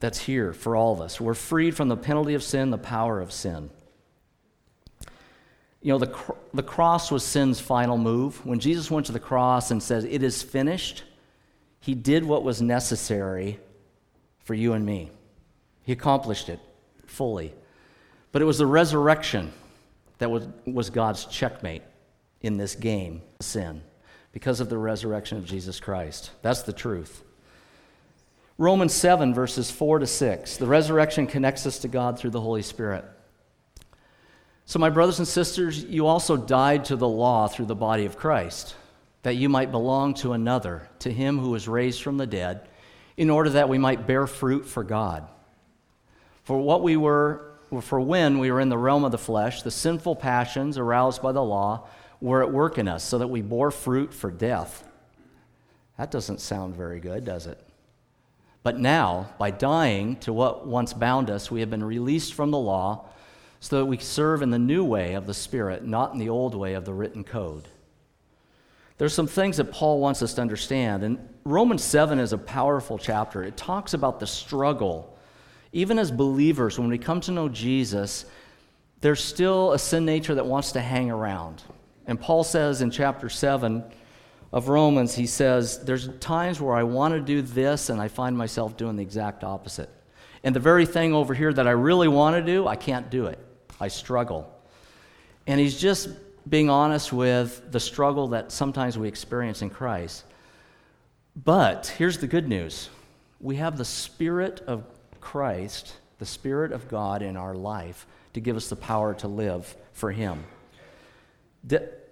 that's 0.00 0.18
here 0.18 0.52
for 0.52 0.76
all 0.76 0.92
of 0.92 1.00
us. 1.00 1.18
We're 1.18 1.32
freed 1.32 1.74
from 1.74 1.88
the 1.88 1.96
penalty 1.96 2.34
of 2.34 2.42
sin, 2.42 2.68
the 2.68 2.76
power 2.76 3.22
of 3.22 3.32
sin. 3.32 3.70
You 5.80 5.92
know, 5.92 5.98
the, 5.98 6.34
the 6.54 6.62
cross 6.62 7.10
was 7.10 7.22
sin's 7.22 7.60
final 7.60 7.98
move. 7.98 8.44
When 8.44 8.58
Jesus 8.58 8.90
went 8.90 9.06
to 9.06 9.12
the 9.12 9.20
cross 9.20 9.70
and 9.70 9.82
said, 9.82 10.04
It 10.04 10.22
is 10.22 10.42
finished, 10.42 11.04
he 11.80 11.94
did 11.94 12.24
what 12.24 12.42
was 12.42 12.60
necessary 12.60 13.60
for 14.40 14.54
you 14.54 14.72
and 14.72 14.84
me. 14.84 15.10
He 15.84 15.92
accomplished 15.92 16.48
it 16.48 16.60
fully. 17.06 17.54
But 18.32 18.42
it 18.42 18.44
was 18.44 18.58
the 18.58 18.66
resurrection 18.66 19.52
that 20.18 20.30
was, 20.30 20.46
was 20.66 20.90
God's 20.90 21.24
checkmate 21.26 21.82
in 22.40 22.56
this 22.56 22.74
game, 22.74 23.22
sin, 23.40 23.82
because 24.32 24.60
of 24.60 24.68
the 24.68 24.78
resurrection 24.78 25.38
of 25.38 25.44
Jesus 25.44 25.80
Christ. 25.80 26.30
That's 26.42 26.62
the 26.62 26.72
truth. 26.72 27.22
Romans 28.58 28.92
7, 28.92 29.34
verses 29.34 29.70
4 29.70 30.00
to 30.00 30.06
6. 30.06 30.56
The 30.56 30.66
resurrection 30.66 31.26
connects 31.26 31.64
us 31.66 31.78
to 31.80 31.88
God 31.88 32.18
through 32.18 32.30
the 32.30 32.40
Holy 32.40 32.62
Spirit. 32.62 33.04
So, 34.68 34.78
my 34.78 34.90
brothers 34.90 35.18
and 35.18 35.26
sisters, 35.26 35.82
you 35.82 36.06
also 36.06 36.36
died 36.36 36.84
to 36.84 36.96
the 36.96 37.08
law 37.08 37.48
through 37.48 37.64
the 37.64 37.74
body 37.74 38.04
of 38.04 38.18
Christ, 38.18 38.76
that 39.22 39.36
you 39.36 39.48
might 39.48 39.70
belong 39.70 40.12
to 40.16 40.34
another, 40.34 40.90
to 40.98 41.10
him 41.10 41.38
who 41.38 41.48
was 41.48 41.66
raised 41.66 42.02
from 42.02 42.18
the 42.18 42.26
dead, 42.26 42.68
in 43.16 43.30
order 43.30 43.48
that 43.48 43.70
we 43.70 43.78
might 43.78 44.06
bear 44.06 44.26
fruit 44.26 44.66
for 44.66 44.84
God. 44.84 45.26
For 46.44 46.60
what 46.60 46.82
we 46.82 46.98
were, 46.98 47.54
for 47.80 47.98
when 47.98 48.40
we 48.40 48.50
were 48.50 48.60
in 48.60 48.68
the 48.68 48.76
realm 48.76 49.04
of 49.04 49.10
the 49.10 49.16
flesh, 49.16 49.62
the 49.62 49.70
sinful 49.70 50.16
passions 50.16 50.76
aroused 50.76 51.22
by 51.22 51.32
the 51.32 51.42
law 51.42 51.88
were 52.20 52.42
at 52.42 52.52
work 52.52 52.76
in 52.76 52.88
us, 52.88 53.02
so 53.02 53.16
that 53.16 53.28
we 53.28 53.40
bore 53.40 53.70
fruit 53.70 54.12
for 54.12 54.30
death. 54.30 54.86
That 55.96 56.10
doesn't 56.10 56.42
sound 56.42 56.76
very 56.76 57.00
good, 57.00 57.24
does 57.24 57.46
it? 57.46 57.58
But 58.62 58.78
now, 58.78 59.30
by 59.38 59.50
dying 59.50 60.16
to 60.16 60.32
what 60.34 60.66
once 60.66 60.92
bound 60.92 61.30
us, 61.30 61.50
we 61.50 61.60
have 61.60 61.70
been 61.70 61.82
released 61.82 62.34
from 62.34 62.50
the 62.50 62.58
law 62.58 63.06
so 63.60 63.78
that 63.78 63.86
we 63.86 63.98
serve 63.98 64.42
in 64.42 64.50
the 64.50 64.58
new 64.58 64.84
way 64.84 65.14
of 65.14 65.26
the 65.26 65.34
Spirit, 65.34 65.84
not 65.84 66.12
in 66.12 66.18
the 66.18 66.28
old 66.28 66.54
way 66.54 66.74
of 66.74 66.84
the 66.84 66.92
written 66.92 67.24
code. 67.24 67.68
There's 68.98 69.14
some 69.14 69.26
things 69.26 69.56
that 69.58 69.72
Paul 69.72 70.00
wants 70.00 70.22
us 70.22 70.34
to 70.34 70.42
understand. 70.42 71.04
And 71.04 71.18
Romans 71.44 71.84
7 71.84 72.18
is 72.18 72.32
a 72.32 72.38
powerful 72.38 72.98
chapter. 72.98 73.42
It 73.42 73.56
talks 73.56 73.94
about 73.94 74.20
the 74.20 74.26
struggle. 74.26 75.16
Even 75.72 75.98
as 75.98 76.10
believers, 76.10 76.78
when 76.78 76.88
we 76.88 76.98
come 76.98 77.20
to 77.22 77.32
know 77.32 77.48
Jesus, 77.48 78.24
there's 79.00 79.22
still 79.22 79.72
a 79.72 79.78
sin 79.78 80.04
nature 80.04 80.34
that 80.34 80.46
wants 80.46 80.72
to 80.72 80.80
hang 80.80 81.10
around. 81.10 81.62
And 82.06 82.20
Paul 82.20 82.42
says 82.42 82.80
in 82.80 82.90
chapter 82.90 83.28
7, 83.28 83.84
of 84.52 84.68
Romans, 84.68 85.14
he 85.14 85.26
says, 85.26 85.84
There's 85.84 86.08
times 86.18 86.60
where 86.60 86.74
I 86.74 86.82
want 86.82 87.14
to 87.14 87.20
do 87.20 87.42
this 87.42 87.90
and 87.90 88.00
I 88.00 88.08
find 88.08 88.36
myself 88.36 88.76
doing 88.76 88.96
the 88.96 89.02
exact 89.02 89.44
opposite. 89.44 89.90
And 90.42 90.54
the 90.54 90.60
very 90.60 90.86
thing 90.86 91.14
over 91.14 91.34
here 91.34 91.52
that 91.52 91.66
I 91.66 91.72
really 91.72 92.08
want 92.08 92.36
to 92.36 92.42
do, 92.42 92.66
I 92.66 92.76
can't 92.76 93.10
do 93.10 93.26
it. 93.26 93.38
I 93.80 93.88
struggle. 93.88 94.52
And 95.46 95.60
he's 95.60 95.78
just 95.78 96.08
being 96.48 96.70
honest 96.70 97.12
with 97.12 97.70
the 97.70 97.80
struggle 97.80 98.28
that 98.28 98.52
sometimes 98.52 98.98
we 98.98 99.08
experience 99.08 99.62
in 99.62 99.70
Christ. 99.70 100.24
But 101.36 101.94
here's 101.98 102.18
the 102.18 102.26
good 102.26 102.48
news 102.48 102.88
we 103.40 103.56
have 103.56 103.78
the 103.78 103.84
Spirit 103.84 104.60
of 104.66 104.84
Christ, 105.20 105.94
the 106.18 106.26
Spirit 106.26 106.72
of 106.72 106.88
God 106.88 107.22
in 107.22 107.36
our 107.36 107.54
life 107.54 108.06
to 108.34 108.40
give 108.40 108.56
us 108.56 108.68
the 108.68 108.76
power 108.76 109.14
to 109.14 109.28
live 109.28 109.76
for 109.92 110.10
Him 110.10 110.44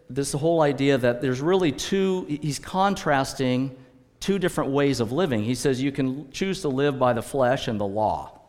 this 0.09 0.33
whole 0.33 0.63
idea 0.63 0.99
that 0.99 1.21
there's 1.21 1.41
really 1.41 1.73
two, 1.73 2.25
he's 2.29 2.59
contrasting 2.59 3.77
two 4.21 4.39
different 4.39 4.71
ways 4.71 5.01
of 5.01 5.13
living. 5.13 5.43
He 5.43 5.55
says 5.55 5.83
you 5.83 5.93
can 5.93 6.31
choose 6.31 6.61
to 6.63 6.69
live 6.69 6.99
by 6.99 7.13
the 7.13 7.23
flesh 7.23 7.69
and 7.69 7.81
the 7.81 7.87
law 7.87 8.41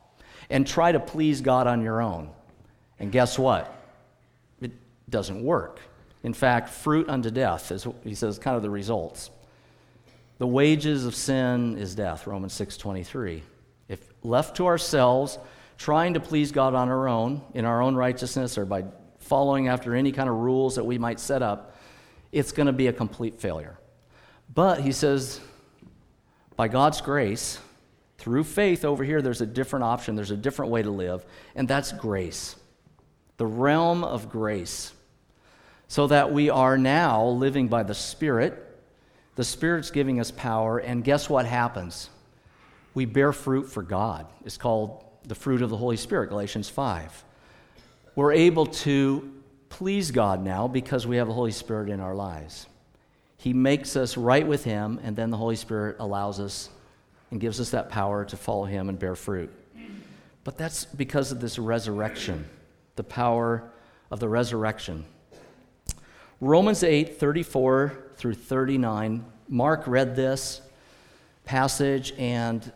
and 0.50 0.66
try 0.66 0.92
to 0.92 1.00
please 1.00 1.42
God 1.42 1.68
on 1.68 1.82
your 1.82 2.02
own. 2.02 2.30
And 3.00 3.12
guess 3.12 3.38
what? 3.38 3.74
It 4.62 4.72
doesn't 5.10 5.44
work. 5.44 5.80
In 6.24 6.34
fact, 6.34 6.70
fruit 6.70 7.08
unto 7.10 7.30
death 7.30 7.72
is, 7.72 7.88
he 8.04 8.16
says, 8.16 8.40
kind 8.40 8.56
of 8.56 8.62
the 8.62 8.70
results. 8.70 9.30
The 10.40 10.48
wages 10.48 11.06
of 11.06 11.16
sin 11.16 11.78
is 11.78 11.96
death, 11.96 12.28
Romans 12.28 12.54
6.23. 12.54 13.42
If 13.88 14.00
left 14.24 14.58
to 14.58 14.68
ourselves, 14.68 15.40
trying 15.78 16.14
to 16.16 16.20
please 16.20 16.52
God 16.52 16.76
on 16.76 16.90
our 16.90 17.08
own, 17.08 17.42
in 17.54 17.66
our 17.66 17.82
own 17.82 17.96
righteousness 17.96 18.58
or 18.58 18.66
by 18.66 18.86
following 19.20 19.68
after 19.68 19.96
any 19.96 20.12
kind 20.12 20.30
of 20.30 20.36
rules 20.36 20.76
that 20.76 20.86
we 20.86 20.98
might 20.98 21.20
set 21.20 21.42
up, 21.42 21.76
it's 22.32 22.52
going 22.52 22.68
to 22.68 22.74
be 22.74 22.88
a 22.88 22.94
complete 22.94 23.40
failure. 23.40 23.78
But 24.54 24.82
he 24.82 24.92
says, 24.92 25.40
by 26.56 26.68
God's 26.68 27.02
grace, 27.02 27.60
through 28.18 28.44
faith 28.44 28.84
over 28.84 29.04
here, 29.04 29.22
there's 29.22 29.42
a 29.42 29.46
different 29.46 29.84
option, 29.84 30.16
there's 30.16 30.32
a 30.32 30.38
different 30.38 30.72
way 30.72 30.82
to 30.82 30.92
live, 30.92 31.26
and 31.56 31.68
that's 31.68 31.92
grace. 31.92 32.56
The 33.38 33.46
realm 33.46 34.04
of 34.04 34.30
grace. 34.30 34.94
So 35.88 36.08
that 36.08 36.34
we 36.34 36.50
are 36.50 36.78
now 36.78 37.26
living 37.28 37.70
by 37.70 37.84
the 37.84 37.96
Spirit. 37.96 38.64
The 39.36 39.44
Spirit's 39.44 39.92
giving 39.92 40.20
us 40.20 40.32
power, 40.32 40.80
and 40.80 41.04
guess 41.04 41.30
what 41.30 41.46
happens? 41.46 42.10
We 42.94 43.06
bear 43.06 43.32
fruit 43.32 43.70
for 43.70 43.84
God. 43.84 44.26
It's 44.44 44.58
called 44.58 45.06
the 45.24 45.36
fruit 45.36 45.62
of 45.62 45.70
the 45.70 45.78
Holy 45.78 45.98
Spirit, 45.98 46.28
Galatians 46.28 46.70
5 46.70 47.24
we're 48.18 48.34
able 48.34 48.66
to 48.66 49.32
please 49.70 50.10
God 50.10 50.44
now 50.44 50.68
because 50.68 51.06
we 51.06 51.18
have 51.18 51.28
the 51.28 51.36
Holy 51.36 51.52
Spirit 51.52 51.88
in 51.88 52.00
our 52.00 52.16
lives. 52.16 52.66
He 53.38 53.54
makes 53.54 53.96
us 53.96 54.18
right 54.18 54.46
with 54.46 54.64
Him, 54.64 55.00
and 55.04 55.16
then 55.16 55.30
the 55.30 55.38
Holy 55.38 55.56
Spirit 55.56 55.98
allows 56.00 56.40
us 56.40 56.72
and 57.30 57.40
gives 57.40 57.60
us 57.62 57.70
that 57.70 57.90
power 57.90 58.26
to 58.26 58.36
follow 58.36 58.66
Him 58.66 58.90
and 58.90 58.98
bear 58.98 59.14
fruit. 59.14 59.54
But 60.44 60.58
that's 60.58 60.84
because 60.86 61.32
of 61.32 61.40
this 61.40 61.60
resurrection, 61.60 62.50
the 62.98 63.04
power 63.04 63.72
of 64.12 64.20
the 64.20 64.28
resurrection. 64.28 65.06
Romans 66.42 66.84
8 66.84 67.20
34 67.20 68.12
through 68.18 68.34
39. 68.34 69.26
Mark 69.48 69.88
read 69.88 70.16
this 70.16 70.62
passage, 71.46 72.14
and 72.18 72.72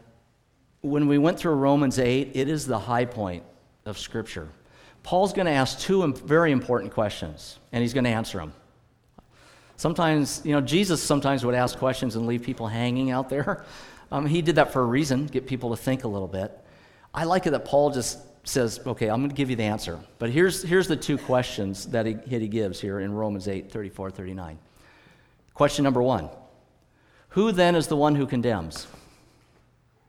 when 0.82 1.08
we 1.08 1.18
went 1.18 1.38
through 1.38 1.56
Romans 1.56 2.00
8, 2.00 2.32
it 2.34 2.48
is 2.48 2.66
the 2.66 2.80
high 2.80 3.06
point 3.06 3.44
of 3.86 3.98
Scripture. 3.98 4.48
Paul's 5.04 5.34
going 5.34 5.48
to 5.48 5.52
ask 5.52 5.80
two 5.80 6.12
very 6.14 6.52
important 6.52 6.94
questions, 6.94 7.60
and 7.72 7.82
he's 7.82 7.94
going 7.94 8.04
to 8.06 8.10
answer 8.10 8.38
them. 8.38 8.54
Sometimes, 9.76 10.42
you 10.46 10.54
know, 10.54 10.62
Jesus 10.62 11.02
sometimes 11.02 11.44
would 11.44 11.56
ask 11.56 11.78
questions 11.78 12.16
and 12.16 12.28
leave 12.28 12.44
people 12.44 12.68
hanging 12.68 13.12
out 13.12 13.30
there. 13.30 13.66
Um, 14.14 14.26
he 14.26 14.42
did 14.42 14.56
that 14.56 14.74
for 14.74 14.82
a 14.82 14.86
reason, 14.86 15.26
get 15.26 15.48
people 15.48 15.70
to 15.70 15.78
think 15.78 16.04
a 16.04 16.08
little 16.10 16.28
bit. 16.28 16.52
I 17.14 17.24
like 17.24 17.48
it 17.48 17.52
that 17.52 17.64
Paul 17.64 17.92
just 17.92 18.20
says, 18.44 18.80
okay, 18.86 19.10
I'm 19.10 19.20
going 19.20 19.30
to 19.30 19.36
give 19.36 19.50
you 19.50 19.56
the 19.56 19.64
answer. 19.64 20.00
But 20.18 20.32
here's, 20.32 20.64
here's 20.64 20.88
the 20.88 20.96
two 20.96 21.18
questions 21.18 21.86
that 21.88 22.06
he, 22.06 22.14
that 22.14 22.42
he 22.42 22.48
gives 22.48 22.82
here 22.82 23.00
in 23.00 23.14
Romans 23.14 23.48
8 23.48 23.72
34, 23.72 24.12
39. 24.12 24.58
Question 25.54 25.84
number 25.84 26.02
one 26.02 26.30
Who 27.30 27.52
then 27.52 27.76
is 27.76 27.88
the 27.88 27.98
one 27.98 28.16
who 28.16 28.26
condemns? 28.26 28.88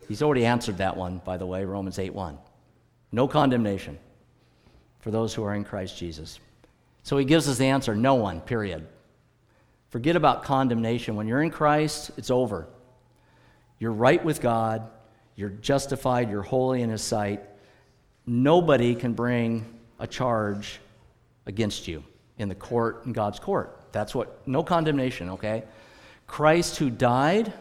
He's 0.09 0.23
already 0.23 0.45
answered 0.45 0.79
that 0.79 0.97
one, 0.97 1.21
by 1.25 1.37
the 1.37 1.47
way, 1.47 1.65
Romans 1.65 1.99
8 1.99 2.15
1. 2.15 2.39
No 3.13 3.29
condemnation 3.29 3.99
for 5.01 5.11
those 5.11 5.35
who 5.35 5.45
are 5.45 5.55
in 5.55 5.65
Christ 5.65 5.99
Jesus. 5.99 6.39
So 7.03 7.19
he 7.19 7.25
gives 7.25 7.49
us 7.49 7.59
the 7.59 7.67
answer 7.67 7.95
no 7.95 8.15
one, 8.15 8.41
period. 8.41 8.87
Forget 9.91 10.17
about 10.17 10.45
condemnation. 10.45 11.17
When 11.17 11.29
you're 11.29 11.43
in 11.43 11.51
Christ, 11.51 12.13
it's 12.17 12.31
over. 12.31 12.67
You're 13.79 13.93
right 13.93 14.25
with 14.25 14.41
God, 14.41 14.89
you're 15.35 15.51
justified, 15.51 16.31
you're 16.31 16.43
holy 16.43 16.83
in 16.83 16.89
His 16.89 17.03
sight. 17.03 17.43
Nobody 18.27 18.95
can 18.95 19.15
bring 19.15 19.67
a 19.99 20.07
charge 20.07 20.81
against 21.47 21.89
you 21.89 22.05
in 22.39 22.49
the 22.49 22.55
court, 22.55 23.05
in 23.07 23.13
God's 23.13 23.39
court. 23.39 23.79
That's 23.93 24.15
what, 24.15 24.47
no 24.47 24.63
condemnation, 24.63 25.31
okay? 25.31 25.65
Christ 26.27 26.79
who 26.79 26.89
died, 26.89 27.53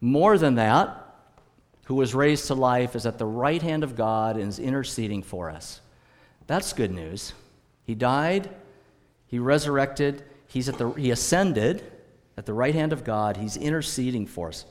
more 0.00 0.38
than 0.38 0.54
that, 0.54 1.04
who 1.84 1.94
was 1.94 2.14
raised 2.14 2.46
to 2.46 2.54
life, 2.54 2.94
is 2.94 3.06
at 3.06 3.18
the 3.18 3.26
right 3.26 3.62
hand 3.62 3.82
of 3.82 3.96
God 3.96 4.36
and 4.36 4.48
is 4.48 4.58
interceding 4.58 5.22
for 5.22 5.50
us. 5.50 5.80
That's 6.46 6.72
good 6.72 6.90
news. 6.90 7.32
He 7.84 7.94
died, 7.94 8.50
he 9.26 9.38
resurrected, 9.38 10.22
he's 10.46 10.68
at 10.68 10.78
the, 10.78 10.90
he 10.92 11.10
ascended 11.10 11.82
at 12.36 12.46
the 12.46 12.54
right 12.54 12.74
hand 12.74 12.92
of 12.92 13.04
God, 13.04 13.36
he's 13.36 13.56
interceding 13.56 14.26
for 14.26 14.48
us. 14.48 14.64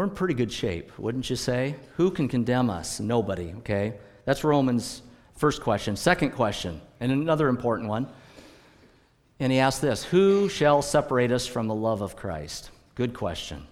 We're 0.00 0.04
in 0.04 0.12
pretty 0.12 0.32
good 0.32 0.50
shape, 0.50 0.98
wouldn't 0.98 1.28
you 1.28 1.36
say? 1.36 1.74
Who 1.98 2.10
can 2.10 2.26
condemn 2.26 2.70
us? 2.70 3.00
Nobody, 3.00 3.52
okay? 3.58 3.98
That's 4.24 4.44
Romans' 4.44 5.02
first 5.36 5.60
question. 5.60 5.94
Second 5.94 6.30
question, 6.30 6.80
and 7.00 7.12
another 7.12 7.48
important 7.48 7.90
one. 7.90 8.06
And 9.40 9.52
he 9.52 9.58
asks 9.58 9.82
this 9.82 10.02
Who 10.04 10.48
shall 10.48 10.80
separate 10.80 11.32
us 11.32 11.46
from 11.46 11.68
the 11.68 11.74
love 11.74 12.00
of 12.00 12.16
Christ? 12.16 12.70
Good 12.94 13.12
question. 13.12 13.66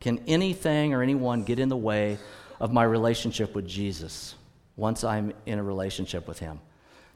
Can 0.00 0.20
anything 0.26 0.94
or 0.94 1.02
anyone 1.04 1.44
get 1.44 1.60
in 1.60 1.68
the 1.68 1.76
way 1.76 2.18
of 2.58 2.72
my 2.72 2.82
relationship 2.82 3.54
with 3.54 3.68
Jesus 3.68 4.34
once 4.74 5.04
I'm 5.04 5.32
in 5.46 5.60
a 5.60 5.62
relationship 5.62 6.26
with 6.26 6.40
him? 6.40 6.58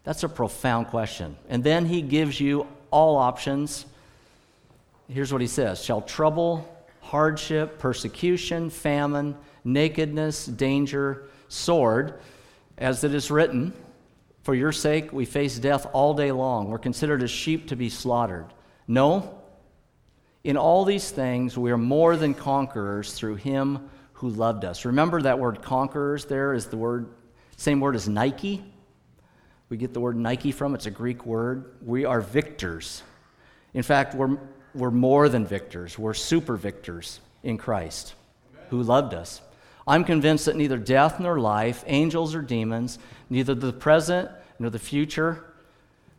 That's 0.04 0.22
a 0.22 0.28
profound 0.28 0.86
question. 0.86 1.36
And 1.48 1.64
then 1.64 1.84
he 1.84 2.00
gives 2.00 2.38
you 2.38 2.68
all 2.92 3.16
options. 3.16 3.86
Here's 5.08 5.32
what 5.32 5.40
he 5.40 5.48
says 5.48 5.82
Shall 5.82 6.00
trouble, 6.00 6.71
hardship, 7.12 7.78
persecution, 7.78 8.70
famine, 8.70 9.36
nakedness, 9.64 10.46
danger, 10.46 11.28
sword, 11.46 12.18
as 12.78 13.04
it 13.04 13.14
is 13.14 13.30
written, 13.30 13.70
For 14.44 14.54
your 14.54 14.72
sake 14.72 15.12
we 15.12 15.26
face 15.26 15.58
death 15.58 15.86
all 15.92 16.14
day 16.14 16.32
long. 16.32 16.70
We're 16.70 16.78
considered 16.78 17.22
as 17.22 17.30
sheep 17.30 17.68
to 17.68 17.76
be 17.76 17.90
slaughtered. 17.90 18.46
No, 18.88 19.38
in 20.42 20.56
all 20.56 20.86
these 20.86 21.10
things, 21.10 21.58
we 21.58 21.70
are 21.70 21.76
more 21.76 22.16
than 22.16 22.32
conquerors 22.32 23.12
through 23.12 23.34
him 23.34 23.90
who 24.14 24.30
loved 24.30 24.64
us. 24.64 24.86
Remember 24.86 25.20
that 25.20 25.38
word 25.38 25.60
conquerors 25.60 26.24
there 26.24 26.54
is 26.54 26.68
the 26.68 26.78
word, 26.78 27.10
same 27.58 27.78
word 27.78 27.94
as 27.94 28.08
Nike. 28.08 28.64
We 29.68 29.76
get 29.76 29.92
the 29.92 30.00
word 30.00 30.16
Nike 30.16 30.50
from, 30.50 30.74
it's 30.74 30.86
a 30.86 30.90
Greek 30.90 31.26
word. 31.26 31.74
We 31.84 32.06
are 32.06 32.22
victors. 32.22 33.02
In 33.74 33.82
fact, 33.82 34.14
we're, 34.14 34.38
we're 34.74 34.90
more 34.90 35.28
than 35.28 35.46
victors, 35.46 35.98
we're 35.98 36.14
super 36.14 36.56
victors 36.56 37.20
in 37.42 37.58
Christ 37.58 38.14
who 38.70 38.82
loved 38.82 39.14
us. 39.14 39.40
I'm 39.86 40.04
convinced 40.04 40.46
that 40.46 40.56
neither 40.56 40.78
death 40.78 41.18
nor 41.18 41.40
life, 41.40 41.84
angels 41.86 42.34
or 42.34 42.42
demons, 42.42 42.98
neither 43.28 43.54
the 43.54 43.72
present 43.72 44.30
nor 44.58 44.70
the 44.70 44.78
future, 44.78 45.44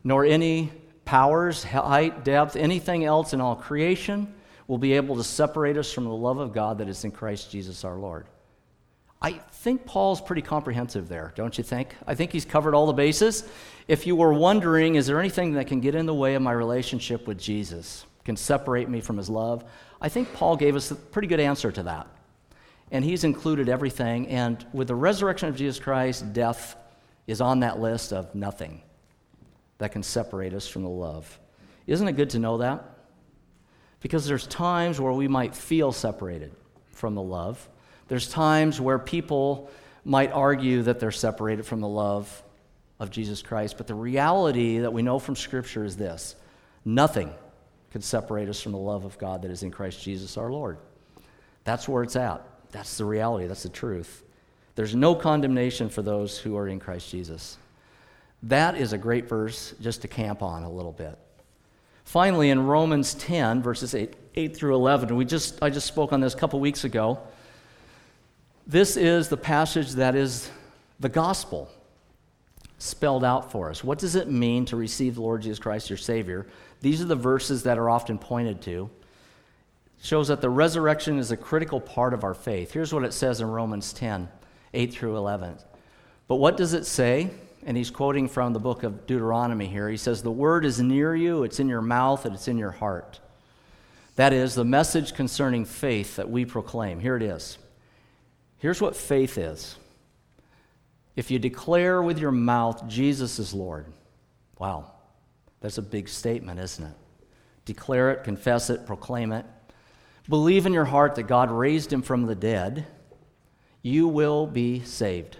nor 0.03 0.25
any 0.25 0.71
powers, 1.05 1.63
height, 1.63 2.23
depth, 2.23 2.55
anything 2.55 3.05
else 3.05 3.33
in 3.33 3.41
all 3.41 3.55
creation 3.55 4.33
will 4.67 4.77
be 4.77 4.93
able 4.93 5.15
to 5.15 5.23
separate 5.23 5.77
us 5.77 5.91
from 5.91 6.05
the 6.05 6.11
love 6.11 6.37
of 6.37 6.53
God 6.53 6.77
that 6.77 6.89
is 6.89 7.03
in 7.03 7.11
Christ 7.11 7.51
Jesus 7.51 7.83
our 7.83 7.95
Lord. 7.95 8.25
I 9.21 9.31
think 9.31 9.85
Paul's 9.85 10.19
pretty 10.19 10.41
comprehensive 10.41 11.07
there, 11.07 11.31
don't 11.35 11.57
you 11.57 11.63
think? 11.63 11.95
I 12.05 12.15
think 12.15 12.31
he's 12.31 12.43
covered 12.43 12.75
all 12.75 12.85
the 12.85 12.93
bases. 12.93 13.47
If 13.87 14.05
you 14.05 14.17
were 14.17 14.33
wondering, 14.33 14.95
is 14.95 15.07
there 15.07 15.19
anything 15.19 15.53
that 15.53 15.67
can 15.67 15.79
get 15.79 15.95
in 15.95 16.05
the 16.05 16.13
way 16.13 16.35
of 16.35 16.41
my 16.41 16.51
relationship 16.51 17.25
with 17.25 17.39
Jesus, 17.39 18.05
can 18.25 18.35
separate 18.35 18.89
me 18.89 19.01
from 19.01 19.17
his 19.17 19.29
love? 19.29 19.63
I 20.01 20.09
think 20.09 20.33
Paul 20.33 20.55
gave 20.55 20.75
us 20.75 20.91
a 20.91 20.95
pretty 20.95 21.27
good 21.27 21.39
answer 21.39 21.71
to 21.71 21.83
that. 21.83 22.07
And 22.91 23.03
he's 23.03 23.23
included 23.23 23.69
everything. 23.69 24.27
And 24.27 24.63
with 24.73 24.87
the 24.87 24.95
resurrection 24.95 25.49
of 25.49 25.55
Jesus 25.55 25.79
Christ, 25.79 26.33
death 26.33 26.75
is 27.27 27.41
on 27.41 27.61
that 27.61 27.79
list 27.79 28.13
of 28.13 28.33
nothing 28.35 28.81
that 29.77 29.91
can 29.91 30.03
separate 30.03 30.53
us 30.53 30.67
from 30.67 30.83
the 30.83 30.89
love. 30.89 31.39
Isn't 31.87 32.07
it 32.07 32.13
good 32.13 32.31
to 32.31 32.39
know 32.39 32.59
that? 32.59 32.83
Because 34.01 34.25
there's 34.25 34.47
times 34.47 34.99
where 34.99 35.13
we 35.13 35.27
might 35.27 35.55
feel 35.55 35.91
separated 35.91 36.53
from 36.91 37.15
the 37.15 37.21
love. 37.21 37.67
There's 38.07 38.29
times 38.29 38.79
where 38.79 38.99
people 38.99 39.71
might 40.05 40.31
argue 40.31 40.83
that 40.83 40.99
they're 40.99 41.11
separated 41.11 41.65
from 41.65 41.79
the 41.79 41.87
love 41.87 42.43
of 42.99 43.09
Jesus 43.09 43.41
Christ. 43.41 43.77
But 43.77 43.87
the 43.87 43.95
reality 43.95 44.79
that 44.79 44.93
we 44.93 45.01
know 45.01 45.19
from 45.19 45.35
Scripture 45.35 45.83
is 45.83 45.95
this 45.97 46.35
nothing 46.85 47.33
can 47.93 48.01
separate 48.01 48.49
us 48.49 48.59
from 48.59 48.71
the 48.71 48.77
love 48.79 49.05
of 49.05 49.19
God 49.19 49.43
that 49.43 49.51
is 49.51 49.61
in 49.61 49.69
Christ 49.69 50.01
Jesus 50.01 50.35
our 50.35 50.51
Lord. 50.51 50.79
That's 51.63 51.87
where 51.87 52.01
it's 52.01 52.15
at. 52.15 52.43
That's 52.71 52.97
the 52.97 53.05
reality. 53.05 53.45
That's 53.45 53.61
the 53.61 53.69
truth. 53.69 54.23
There's 54.73 54.95
no 54.95 55.13
condemnation 55.13 55.89
for 55.89 56.01
those 56.01 56.39
who 56.39 56.57
are 56.57 56.67
in 56.67 56.79
Christ 56.79 57.11
Jesus. 57.11 57.55
That 58.41 58.75
is 58.77 58.93
a 58.93 58.97
great 58.97 59.29
verse 59.29 59.75
just 59.79 60.01
to 60.01 60.07
camp 60.07 60.41
on 60.41 60.63
a 60.63 60.71
little 60.71 60.91
bit. 60.91 61.19
Finally, 62.03 62.49
in 62.49 62.65
Romans 62.65 63.13
10, 63.13 63.61
verses 63.61 63.93
8, 63.93 64.15
8 64.33 64.57
through 64.57 64.73
11, 64.73 65.15
we 65.15 65.23
just, 65.23 65.61
I 65.61 65.69
just 65.69 65.85
spoke 65.85 66.11
on 66.13 66.19
this 66.19 66.33
a 66.33 66.37
couple 66.37 66.59
weeks 66.59 66.85
ago. 66.85 67.19
This 68.65 68.97
is 68.97 69.29
the 69.29 69.37
passage 69.37 69.91
that 69.91 70.15
is 70.15 70.49
the 70.99 71.09
gospel 71.09 71.69
spelled 72.79 73.23
out 73.23 73.51
for 73.51 73.69
us. 73.69 73.83
What 73.83 73.99
does 73.99 74.15
it 74.15 74.31
mean 74.31 74.65
to 74.65 74.75
receive 74.75 75.13
the 75.13 75.21
Lord 75.21 75.43
Jesus 75.43 75.59
Christ, 75.59 75.91
your 75.91 75.97
Savior? 75.97 76.47
These 76.83 77.01
are 77.01 77.05
the 77.05 77.15
verses 77.15 77.63
that 77.63 77.79
are 77.79 77.89
often 77.89 78.19
pointed 78.19 78.61
to. 78.63 78.91
Shows 80.03 80.27
that 80.27 80.41
the 80.41 80.49
resurrection 80.49 81.17
is 81.17 81.31
a 81.31 81.37
critical 81.37 81.81
part 81.81 82.13
of 82.13 82.23
our 82.23 82.35
faith. 82.35 82.73
Here's 82.73 82.93
what 82.93 83.03
it 83.03 83.13
says 83.13 83.41
in 83.41 83.47
Romans 83.47 83.91
10, 83.93 84.29
8 84.75 84.93
through 84.93 85.17
11. 85.17 85.57
But 86.27 86.35
what 86.35 86.57
does 86.57 86.73
it 86.73 86.85
say? 86.85 87.31
and 87.65 87.77
he's 87.77 87.89
quoting 87.89 88.27
from 88.27 88.53
the 88.53 88.59
book 88.59 88.83
of 88.83 89.05
Deuteronomy 89.07 89.67
here. 89.67 89.89
He 89.89 89.97
says, 89.97 90.21
The 90.21 90.31
word 90.31 90.65
is 90.65 90.79
near 90.79 91.15
you, 91.15 91.43
it's 91.43 91.59
in 91.59 91.69
your 91.69 91.81
mouth, 91.81 92.25
and 92.25 92.35
it's 92.35 92.47
in 92.47 92.57
your 92.57 92.71
heart. 92.71 93.19
That 94.15 94.33
is 94.33 94.55
the 94.55 94.65
message 94.65 95.13
concerning 95.13 95.65
faith 95.65 96.17
that 96.17 96.29
we 96.29 96.45
proclaim. 96.45 96.99
Here 96.99 97.15
it 97.15 97.23
is. 97.23 97.57
Here's 98.59 98.81
what 98.81 98.95
faith 98.95 99.37
is 99.37 99.77
if 101.15 101.31
you 101.31 101.39
declare 101.39 102.01
with 102.01 102.19
your 102.19 102.31
mouth 102.31 102.87
Jesus 102.87 103.39
is 103.39 103.53
Lord, 103.53 103.85
wow, 104.57 104.91
that's 105.63 105.77
a 105.77 105.81
big 105.81 106.09
statement, 106.09 106.59
isn't 106.59 106.85
it? 106.85 106.93
Declare 107.63 108.11
it, 108.11 108.23
confess 108.25 108.69
it, 108.69 108.85
proclaim 108.85 109.31
it. 109.31 109.45
Believe 110.27 110.65
in 110.65 110.73
your 110.73 110.83
heart 110.83 111.15
that 111.15 111.23
God 111.23 111.49
raised 111.49 111.91
him 111.91 112.01
from 112.01 112.25
the 112.25 112.35
dead, 112.35 112.85
you 113.81 114.09
will 114.09 114.45
be 114.45 114.81
saved. 114.81 115.37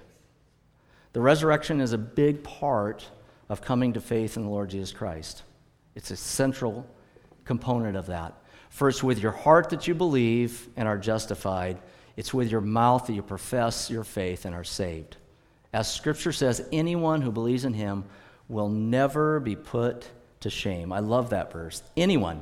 The 1.12 1.20
resurrection 1.20 1.82
is 1.82 1.92
a 1.92 1.98
big 1.98 2.42
part 2.42 3.06
of 3.50 3.62
coming 3.62 3.92
to 3.94 4.02
faith 4.02 4.38
in 4.38 4.44
the 4.44 4.50
Lord 4.50 4.70
Jesus 4.70 4.94
Christ. 4.94 5.44
It's 5.94 6.10
a 6.10 6.16
central 6.16 6.88
component 7.44 7.98
of 7.98 8.06
that. 8.06 8.34
First, 8.70 9.04
with 9.04 9.20
your 9.20 9.34
heart 9.34 9.72
that 9.72 9.90
you 9.90 9.94
believe 9.94 10.70
and 10.78 10.88
are 10.88 10.98
justified, 10.98 11.80
it's 12.16 12.34
with 12.34 12.50
your 12.50 12.62
mouth 12.62 13.08
that 13.08 13.14
you 13.14 13.24
profess 13.24 13.90
your 13.90 14.06
faith 14.06 14.46
and 14.46 14.56
are 14.56 14.64
saved. 14.64 15.18
As 15.74 15.92
Scripture 15.92 16.32
says, 16.32 16.66
anyone 16.72 17.22
who 17.22 17.32
believes 17.32 17.66
in 17.66 17.74
him 17.74 18.06
will 18.54 18.70
never 18.70 19.40
be 19.40 19.56
put 19.56 20.10
to 20.42 20.50
shame. 20.50 20.94
I 20.94 21.00
love 21.00 21.32
that 21.32 21.52
verse. 21.52 21.84
Anyone 21.98 22.42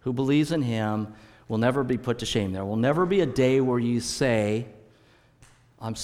who 0.00 0.12
believes 0.12 0.52
in 0.52 0.62
him 0.62 1.12
will 1.48 1.58
never 1.58 1.82
be 1.82 1.98
put 1.98 2.20
to 2.20 2.26
shame. 2.26 2.52
There 2.52 2.64
will 2.64 2.76
never 2.76 3.04
be 3.06 3.20
a 3.20 3.26
day 3.26 3.60
where 3.60 3.78
you 3.78 4.00
say, 4.00 4.66
I'm, 5.80 5.94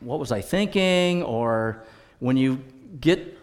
what 0.00 0.18
was 0.18 0.32
I 0.32 0.40
thinking? 0.40 1.22
Or 1.22 1.84
when 2.18 2.36
you 2.36 2.62
get 3.00 3.38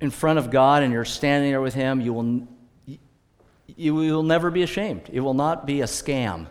in 0.00 0.10
front 0.10 0.38
of 0.38 0.50
God 0.50 0.82
and 0.82 0.92
you're 0.92 1.04
standing 1.04 1.50
there 1.50 1.60
with 1.60 1.74
Him, 1.74 2.00
you 2.00 2.12
will, 2.12 2.48
you 3.66 3.94
will 3.94 4.22
never 4.22 4.50
be 4.50 4.62
ashamed. 4.62 5.02
It 5.12 5.20
will 5.20 5.34
not 5.34 5.66
be 5.66 5.80
a 5.82 5.86
scam 5.86 6.46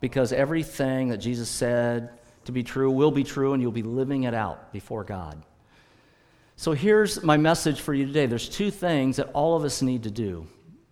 because 0.00 0.32
everything 0.32 1.08
that 1.08 1.18
Jesus 1.18 1.48
said 1.48 2.10
to 2.44 2.52
be 2.52 2.62
true 2.62 2.90
will 2.90 3.10
be 3.10 3.24
true 3.24 3.52
and 3.52 3.62
you'll 3.62 3.72
be 3.72 3.82
living 3.82 4.24
it 4.24 4.34
out 4.34 4.72
before 4.72 5.04
God. 5.04 5.42
So 6.60 6.72
here's 6.72 7.22
my 7.22 7.36
message 7.36 7.80
for 7.80 7.94
you 7.94 8.04
today. 8.04 8.26
There's 8.26 8.48
two 8.48 8.72
things 8.72 9.18
that 9.18 9.30
all 9.32 9.54
of 9.54 9.62
us 9.62 9.80
need 9.80 10.02
to 10.02 10.10
do. 10.10 10.44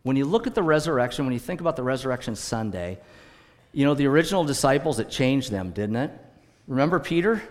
When 0.04 0.16
you 0.16 0.24
look 0.24 0.46
at 0.46 0.54
the 0.54 0.62
resurrection, 0.62 1.24
when 1.24 1.32
you 1.32 1.40
think 1.40 1.60
about 1.60 1.74
the 1.74 1.82
resurrection 1.82 2.36
Sunday, 2.36 3.00
you 3.72 3.84
know, 3.84 3.94
the 3.94 4.06
original 4.06 4.44
disciples, 4.44 5.00
it 5.00 5.10
changed 5.10 5.50
them, 5.50 5.72
didn't 5.72 5.96
it? 5.96 6.12
Remember 6.68 7.00
Peter? 7.00 7.42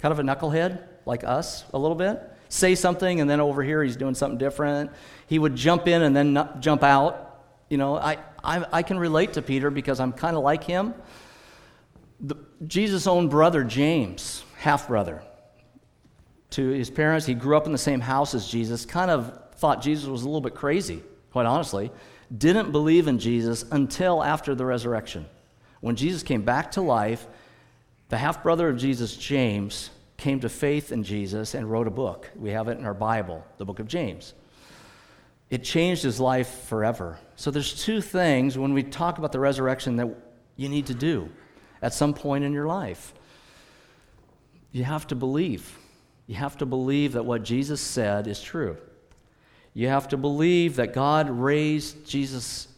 kind 0.00 0.10
of 0.10 0.18
a 0.18 0.22
knucklehead 0.24 0.82
like 1.06 1.22
us 1.22 1.64
a 1.72 1.78
little 1.78 1.94
bit. 1.94 2.20
Say 2.48 2.74
something, 2.74 3.20
and 3.20 3.30
then 3.30 3.40
over 3.40 3.62
here 3.62 3.84
he's 3.84 3.96
doing 3.96 4.16
something 4.16 4.38
different. 4.38 4.90
He 5.28 5.38
would 5.38 5.54
jump 5.54 5.86
in 5.86 6.02
and 6.02 6.16
then 6.16 6.48
jump 6.58 6.82
out. 6.82 7.44
You 7.68 7.78
know, 7.78 7.96
I, 7.96 8.18
I, 8.42 8.66
I 8.72 8.82
can 8.82 8.98
relate 8.98 9.34
to 9.34 9.42
Peter 9.42 9.70
because 9.70 10.00
I'm 10.00 10.12
kind 10.12 10.36
of 10.36 10.42
like 10.42 10.64
him. 10.64 10.92
The, 12.18 12.34
Jesus' 12.66 13.06
own 13.06 13.28
brother, 13.28 13.62
James, 13.62 14.42
half 14.56 14.88
brother, 14.88 15.22
to 16.50 16.68
his 16.70 16.90
parents, 16.90 17.26
he 17.26 17.34
grew 17.34 17.56
up 17.56 17.66
in 17.66 17.72
the 17.72 17.78
same 17.78 18.00
house 18.00 18.34
as 18.34 18.48
Jesus, 18.48 18.84
kind 18.84 19.10
of 19.10 19.54
thought 19.54 19.82
Jesus 19.82 20.06
was 20.06 20.22
a 20.22 20.26
little 20.26 20.40
bit 20.40 20.54
crazy, 20.54 21.02
quite 21.32 21.46
honestly. 21.46 21.90
Didn't 22.36 22.72
believe 22.72 23.08
in 23.08 23.18
Jesus 23.18 23.64
until 23.70 24.22
after 24.22 24.54
the 24.54 24.64
resurrection. 24.64 25.26
When 25.80 25.96
Jesus 25.96 26.22
came 26.22 26.42
back 26.42 26.72
to 26.72 26.80
life, 26.80 27.26
the 28.08 28.18
half 28.18 28.42
brother 28.42 28.68
of 28.68 28.76
Jesus, 28.76 29.16
James, 29.16 29.90
came 30.16 30.40
to 30.40 30.48
faith 30.48 30.92
in 30.92 31.02
Jesus 31.02 31.54
and 31.54 31.70
wrote 31.70 31.86
a 31.86 31.90
book. 31.90 32.30
We 32.36 32.50
have 32.50 32.68
it 32.68 32.78
in 32.78 32.84
our 32.84 32.94
Bible, 32.94 33.44
the 33.58 33.64
book 33.64 33.78
of 33.78 33.88
James. 33.88 34.34
It 35.48 35.64
changed 35.64 36.02
his 36.02 36.20
life 36.20 36.66
forever. 36.68 37.18
So 37.36 37.50
there's 37.50 37.84
two 37.84 38.00
things 38.00 38.56
when 38.58 38.72
we 38.72 38.82
talk 38.82 39.18
about 39.18 39.32
the 39.32 39.40
resurrection 39.40 39.96
that 39.96 40.08
you 40.56 40.68
need 40.68 40.86
to 40.86 40.94
do 40.94 41.28
at 41.82 41.94
some 41.94 42.14
point 42.14 42.44
in 42.44 42.52
your 42.52 42.66
life. 42.66 43.14
You 44.72 44.84
have 44.84 45.06
to 45.08 45.14
believe. 45.14 45.76
You 46.30 46.36
have 46.36 46.58
to 46.58 46.64
believe 46.64 47.14
that 47.14 47.24
what 47.24 47.42
Jesus 47.42 47.80
said 47.80 48.28
is 48.28 48.40
true. 48.40 48.76
You 49.74 49.88
have 49.88 50.06
to 50.10 50.16
believe 50.16 50.76
that 50.76 50.92
God 50.92 51.28
raised 51.28 52.06
Jesus 52.06 52.68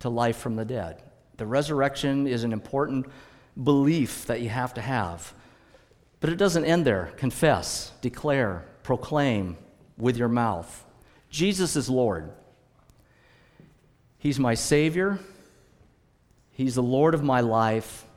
to 0.00 0.08
life 0.08 0.36
from 0.36 0.56
the 0.56 0.64
dead. 0.64 1.00
The 1.36 1.46
resurrection 1.46 2.26
is 2.26 2.42
an 2.42 2.52
important 2.52 3.06
belief 3.62 4.26
that 4.26 4.40
you 4.40 4.48
have 4.48 4.74
to 4.74 4.80
have. 4.80 5.32
But 6.18 6.30
it 6.30 6.38
doesn't 6.38 6.64
end 6.64 6.84
there. 6.84 7.12
Confess, 7.16 7.92
declare, 8.00 8.66
proclaim 8.82 9.56
with 9.96 10.16
your 10.16 10.26
mouth. 10.26 10.84
Jesus 11.30 11.76
is 11.76 11.88
Lord. 11.88 12.32
He's 14.18 14.40
my 14.40 14.54
Savior. 14.54 15.20
He's 16.50 16.74
the 16.74 16.82
Lord 16.82 17.14
of 17.14 17.22
my 17.22 17.42
life. 17.42 18.07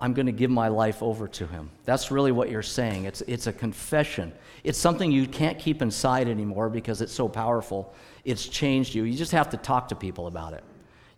I'm 0.00 0.12
going 0.12 0.26
to 0.26 0.32
give 0.32 0.50
my 0.50 0.68
life 0.68 1.02
over 1.02 1.26
to 1.28 1.46
Him. 1.46 1.70
That's 1.84 2.10
really 2.10 2.32
what 2.32 2.50
you're 2.50 2.62
saying. 2.62 3.04
It's, 3.04 3.22
it's 3.22 3.46
a 3.46 3.52
confession. 3.52 4.32
It's 4.62 4.78
something 4.78 5.10
you 5.10 5.26
can't 5.26 5.58
keep 5.58 5.80
inside 5.80 6.28
anymore 6.28 6.68
because 6.68 7.00
it's 7.00 7.12
so 7.12 7.28
powerful. 7.28 7.94
It's 8.24 8.46
changed 8.46 8.94
you. 8.94 9.04
You 9.04 9.16
just 9.16 9.32
have 9.32 9.50
to 9.50 9.56
talk 9.56 9.88
to 9.88 9.94
people 9.94 10.26
about 10.26 10.52
it. 10.52 10.64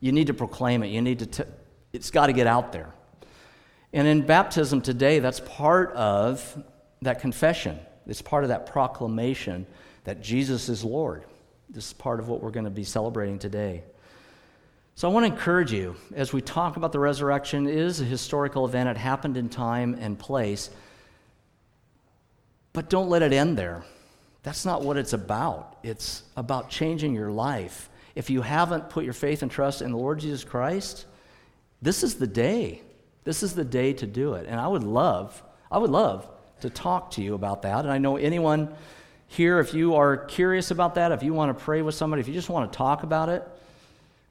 You 0.01 0.13
need 0.13 0.29
to 0.29 0.35
proclaim 0.35 0.83
it. 0.83 0.89
You 0.89 1.03
need 1.03 1.19
to, 1.21 1.27
t- 1.27 1.51
it's 1.93 2.11
got 2.11 2.27
to 2.27 2.33
get 2.33 2.47
out 2.47 2.73
there. 2.73 2.95
And 3.93 4.07
in 4.07 4.25
baptism 4.25 4.81
today, 4.81 5.19
that's 5.19 5.41
part 5.41 5.93
of 5.93 6.63
that 7.03 7.21
confession. 7.21 7.79
It's 8.07 8.23
part 8.23 8.45
of 8.45 8.49
that 8.49 8.67
proclamation 8.67 9.67
that 10.05 10.23
Jesus 10.23 10.69
is 10.69 10.85
Lord. 10.85 11.25
This 11.69 11.89
is 11.89 11.93
part 11.93 12.21
of 12.21 12.29
what 12.29 12.43
we're 12.43 12.51
going 12.51 12.65
to 12.65 12.71
be 12.71 12.85
celebrating 12.85 13.39
today. 13.39 13.83
So 14.99 15.09
I 15.09 15.13
want 15.13 15.27
to 15.27 15.33
encourage 15.33 15.73
you 15.73 15.95
as 16.17 16.33
we 16.33 16.41
talk 16.41 16.77
about 16.77 16.91
the 16.91 16.99
resurrection, 16.99 17.69
it 17.69 17.77
is 17.77 18.01
a 18.01 18.05
historical 18.05 18.65
event. 18.65 18.89
It 18.89 18.97
happened 18.97 19.37
in 19.37 19.49
time 19.49 19.97
and 20.01 20.19
place. 20.19 20.71
But 22.73 22.91
don't 22.91 23.09
let 23.09 23.23
it 23.23 23.33
end 23.33 23.57
there. 23.57 23.85
That's 24.43 24.65
not 24.65 24.83
what 24.83 24.97
it's 24.97 25.13
about. 25.13 25.79
It's 25.85 26.25
about 26.37 26.69
changing 26.69 27.15
your 27.15 27.31
life. 27.31 27.89
If 28.17 28.29
you 28.29 28.43
haven't 28.43 28.91
put 28.91 29.05
your 29.05 29.13
faith 29.13 29.43
and 29.43 29.53
trust 29.53 29.83
in 29.83 29.93
the 29.93 29.97
Lord 29.97 30.19
Jesus 30.19 30.43
Christ, 30.43 31.07
this 31.81 32.03
is 32.03 32.17
the 32.17 32.27
day. 32.27 32.83
This 33.23 33.45
is 33.45 33.55
the 33.55 33.65
day 33.65 33.93
to 33.93 34.05
do 34.05 34.35
it. 34.35 34.47
And 34.49 34.59
I 34.59 34.67
would 34.67 34.83
love, 34.83 35.41
I 35.71 35.79
would 35.79 35.91
love 35.91 36.29
to 36.63 36.71
talk 36.71 37.13
to 37.13 37.23
you 37.23 37.35
about 37.35 37.63
that. 37.63 37.85
And 37.85 37.93
I 37.93 37.99
know 37.99 38.17
anyone 38.17 38.75
here, 39.29 39.61
if 39.61 39.75
you 39.75 39.95
are 39.95 40.17
curious 40.17 40.73
about 40.73 40.97
that, 40.97 41.13
if 41.13 41.23
you 41.23 41.35
want 41.35 41.57
to 41.57 41.65
pray 41.65 41.83
with 41.83 41.95
somebody, 41.95 42.19
if 42.19 42.27
you 42.27 42.35
just 42.35 42.51
want 42.51 42.73
to 42.73 42.77
talk 42.77 43.05
about 43.05 43.29
it, 43.29 43.49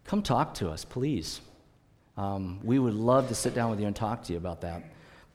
come 0.07 0.23
talk 0.23 0.55
to 0.55 0.69
us, 0.69 0.83
please. 0.83 1.41
Um, 2.17 2.59
we 2.63 2.79
would 2.79 2.95
love 2.95 3.27
to 3.27 3.35
sit 3.35 3.53
down 3.53 3.69
with 3.69 3.79
you 3.79 3.85
and 3.85 3.95
talk 3.95 4.23
to 4.23 4.33
you 4.33 4.37
about 4.37 4.61
that. 4.61 4.83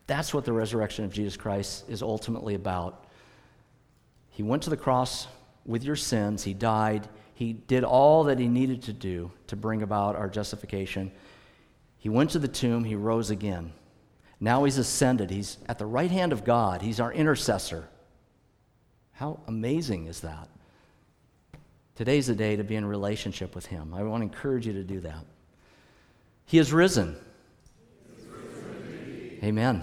That's 0.09 0.35
what 0.35 0.45
the 0.45 0.53
resurrection 0.53 1.05
of 1.05 1.13
Jesus 1.13 1.37
Christ 1.37 1.85
is 1.89 2.03
ultimately 2.03 2.57
about. 2.57 3.07
He 4.31 4.43
went 4.43 4.65
to 4.65 4.71
the 4.71 4.77
cross 4.77 5.29
with 5.65 5.85
your 5.85 5.95
sins, 5.95 6.43
He 6.43 6.55
died, 6.55 7.07
He 7.35 7.53
did 7.53 7.85
all 7.85 8.25
that 8.25 8.41
He 8.41 8.49
needed 8.49 8.83
to 8.83 8.93
do 8.93 9.31
to 9.47 9.55
bring 9.55 9.83
about 9.83 10.17
our 10.17 10.29
justification. 10.29 11.13
He 11.99 12.09
went 12.09 12.31
to 12.31 12.41
the 12.41 12.49
tomb, 12.49 12.83
he 12.83 12.97
rose 12.97 13.31
again. 13.31 13.73
Now 14.41 14.65
he's 14.65 14.77
ascended. 14.77 15.31
He's 15.31 15.59
at 15.69 15.79
the 15.79 15.87
right 15.87 16.11
hand 16.11 16.33
of 16.33 16.43
God. 16.43 16.83
He's 16.83 16.99
our 16.99 17.13
intercessor. 17.13 17.89
How 19.13 19.39
amazing 19.47 20.07
is 20.07 20.19
that? 20.23 20.49
Today's 21.95 22.27
the 22.27 22.35
day 22.35 22.57
to 22.57 22.65
be 22.65 22.77
in 22.77 22.85
relationship 22.85 23.55
with 23.55 23.67
him. 23.67 23.93
I 23.95 24.03
want 24.03 24.21
to 24.21 24.25
encourage 24.25 24.67
you 24.67 24.73
to 24.73 24.83
do 24.83 25.01
that. 25.01 25.25
He 26.47 26.59
is 26.59 26.73
risen. 26.73 27.17
He 28.17 28.23
is 28.23 28.29
risen 28.29 29.39
Amen. 29.45 29.83